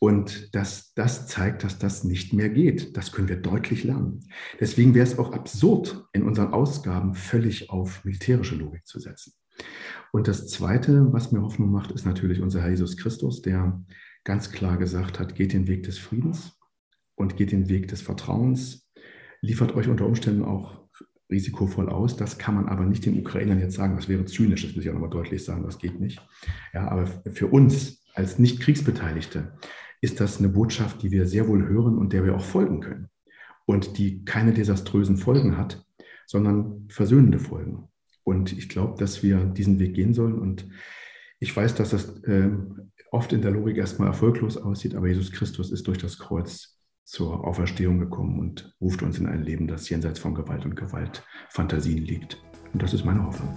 Und 0.00 0.54
das, 0.54 0.94
das 0.94 1.26
zeigt, 1.26 1.64
dass 1.64 1.78
das 1.78 2.04
nicht 2.04 2.32
mehr 2.32 2.48
geht. 2.48 2.96
Das 2.96 3.10
können 3.12 3.28
wir 3.28 3.36
deutlich 3.36 3.82
lernen. 3.84 4.20
Deswegen 4.60 4.94
wäre 4.94 5.06
es 5.06 5.18
auch 5.18 5.32
absurd, 5.32 6.04
in 6.12 6.22
unseren 6.22 6.52
Ausgaben 6.52 7.14
völlig 7.14 7.70
auf 7.70 8.04
militärische 8.04 8.54
Logik 8.54 8.86
zu 8.86 9.00
setzen. 9.00 9.32
Und 10.12 10.28
das 10.28 10.46
Zweite, 10.48 11.12
was 11.12 11.32
mir 11.32 11.42
Hoffnung 11.42 11.72
macht, 11.72 11.90
ist 11.90 12.06
natürlich 12.06 12.40
unser 12.40 12.62
Herr 12.62 12.70
Jesus 12.70 12.96
Christus, 12.96 13.42
der 13.42 13.84
ganz 14.22 14.52
klar 14.52 14.78
gesagt 14.78 15.18
hat, 15.18 15.34
geht 15.34 15.52
den 15.52 15.66
Weg 15.66 15.82
des 15.82 15.98
Friedens 15.98 16.52
und 17.16 17.36
geht 17.36 17.50
den 17.50 17.68
Weg 17.68 17.88
des 17.88 18.00
Vertrauens, 18.00 18.87
liefert 19.40 19.74
euch 19.74 19.88
unter 19.88 20.06
Umständen 20.06 20.44
auch 20.44 20.78
risikovoll 21.30 21.88
aus. 21.88 22.16
Das 22.16 22.38
kann 22.38 22.54
man 22.54 22.68
aber 22.68 22.84
nicht 22.84 23.04
den 23.04 23.18
Ukrainern 23.18 23.60
jetzt 23.60 23.76
sagen. 23.76 23.96
Das 23.96 24.08
wäre 24.08 24.24
zynisch, 24.24 24.62
das 24.62 24.74
muss 24.74 24.84
ich 24.84 24.90
auch 24.90 24.94
nochmal 24.94 25.10
deutlich 25.10 25.44
sagen, 25.44 25.64
das 25.64 25.78
geht 25.78 26.00
nicht. 26.00 26.20
Ja, 26.72 26.88
aber 26.88 27.06
für 27.06 27.48
uns 27.48 28.02
als 28.14 28.38
Nicht-Kriegsbeteiligte 28.38 29.52
ist 30.00 30.20
das 30.20 30.38
eine 30.38 30.48
Botschaft, 30.48 31.02
die 31.02 31.10
wir 31.10 31.26
sehr 31.26 31.48
wohl 31.48 31.66
hören 31.68 31.98
und 31.98 32.12
der 32.12 32.24
wir 32.24 32.34
auch 32.34 32.44
folgen 32.44 32.80
können. 32.80 33.08
Und 33.66 33.98
die 33.98 34.24
keine 34.24 34.54
desaströsen 34.54 35.18
Folgen 35.18 35.58
hat, 35.58 35.84
sondern 36.26 36.86
versöhnende 36.88 37.38
Folgen. 37.38 37.88
Und 38.24 38.52
ich 38.56 38.68
glaube, 38.68 38.98
dass 38.98 39.22
wir 39.22 39.44
diesen 39.44 39.78
Weg 39.78 39.94
gehen 39.94 40.14
sollen. 40.14 40.38
Und 40.38 40.68
ich 41.38 41.54
weiß, 41.54 41.74
dass 41.74 41.90
das 41.90 42.22
äh, 42.24 42.50
oft 43.10 43.32
in 43.32 43.42
der 43.42 43.50
Logik 43.50 43.76
erstmal 43.76 44.08
erfolglos 44.08 44.56
aussieht, 44.56 44.94
aber 44.94 45.08
Jesus 45.08 45.32
Christus 45.32 45.70
ist 45.70 45.86
durch 45.86 45.98
das 45.98 46.18
Kreuz 46.18 46.77
zur 47.08 47.46
Auferstehung 47.46 47.98
gekommen 47.98 48.38
und 48.38 48.76
ruft 48.82 49.02
uns 49.02 49.18
in 49.18 49.26
ein 49.26 49.42
Leben, 49.42 49.66
das 49.66 49.88
jenseits 49.88 50.18
von 50.18 50.34
Gewalt 50.34 50.66
und 50.66 50.76
Gewaltfantasien 50.76 52.04
liegt. 52.04 52.36
Und 52.74 52.82
das 52.82 52.92
ist 52.92 53.06
meine 53.06 53.24
Hoffnung. 53.24 53.48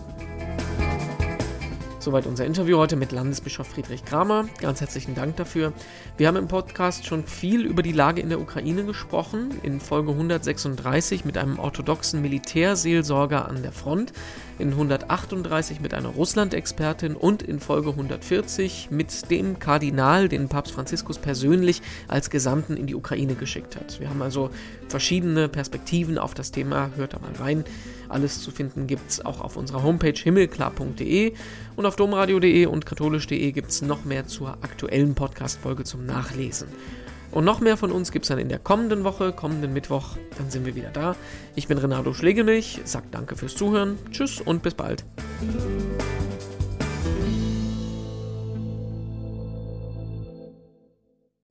Soweit 2.02 2.26
unser 2.26 2.48
Interview 2.48 2.80
heute 2.80 2.96
mit 2.96 3.12
Landesbischof 3.12 3.68
Friedrich 3.68 4.04
Kramer. 4.04 4.46
Ganz 4.60 4.82
herzlichen 4.82 5.14
Dank 5.14 5.36
dafür. 5.36 5.72
Wir 6.18 6.28
haben 6.28 6.36
im 6.36 6.48
Podcast 6.48 7.06
schon 7.06 7.28
viel 7.28 7.64
über 7.64 7.84
die 7.84 7.92
Lage 7.92 8.22
in 8.22 8.30
der 8.30 8.42
Ukraine 8.42 8.86
gesprochen. 8.86 9.52
In 9.62 9.80
Folge 9.80 10.10
136 10.10 11.26
mit 11.26 11.38
einem 11.38 11.60
orthodoxen 11.60 12.24
Militärseelsorger 12.24 13.48
an 13.48 13.62
der 13.62 13.72
Front, 13.72 14.14
in 14.58 14.70
138 14.72 15.80
mit 15.80 15.94
einer 15.94 16.10
Russland-Expertin 16.10 17.16
und 17.16 17.44
in 17.44 17.60
Folge 17.60 17.92
140 17.92 18.90
mit 18.90 19.30
dem 19.30 19.60
Kardinal, 19.60 20.28
den 20.28 20.50
Papst 20.50 20.74
Franziskus 20.74 21.20
persönlich 21.20 21.84
als 22.08 22.32
Gesandten 22.32 22.78
in 22.78 22.88
die 22.88 22.96
Ukraine 22.96 23.36
geschickt 23.36 23.76
hat. 23.76 24.00
Wir 24.00 24.10
haben 24.10 24.24
also 24.24 24.50
verschiedene 24.88 25.50
Perspektiven 25.50 26.18
auf 26.18 26.34
das 26.34 26.50
Thema. 26.50 26.90
Hört 26.96 27.14
da 27.14 27.20
mal 27.20 27.34
rein. 27.40 27.64
Alles 28.12 28.42
zu 28.42 28.52
finden 28.52 28.88
gibt 28.88 29.10
es 29.10 29.26
auch 29.26 29.42
auf 29.42 29.56
unserer 29.56 29.84
Homepage 29.84 30.14
himmelklar.de 30.14 31.34
und 31.76 31.86
auf 31.86 31.96
domradio.de 31.96 32.66
und 32.66 32.86
katholisch.de 32.86 33.52
gibt 33.52 33.72
es 33.72 33.82
noch 33.82 34.06
mehr 34.06 34.28
zur 34.28 34.50
aktuellen 34.62 35.16
Podcast-Folge 35.16 35.84
zum 35.84 36.06
Nachlesen. 36.06 36.68
Und 37.32 37.46
noch 37.46 37.62
mehr 37.62 37.78
von 37.78 37.92
uns 37.92 38.12
gibt 38.12 38.26
es 38.26 38.30
dann 38.30 38.40
in 38.40 38.50
der 38.50 38.60
kommenden 38.60 39.04
Woche, 39.04 39.32
kommenden 39.32 39.72
Mittwoch. 39.74 40.18
Dann 40.38 40.50
sind 40.50 40.66
wir 40.66 40.76
wieder 40.76 40.90
da. 40.90 41.16
Ich 41.56 41.68
bin 41.68 41.78
Renato 41.78 42.14
Schlegelmilch, 42.14 42.82
sag 42.84 43.10
danke 43.12 43.38
fürs 43.38 43.56
Zuhören. 43.56 43.98
Tschüss 44.12 44.42
und 44.42 44.62
bis 44.62 44.74
bald. 44.74 45.06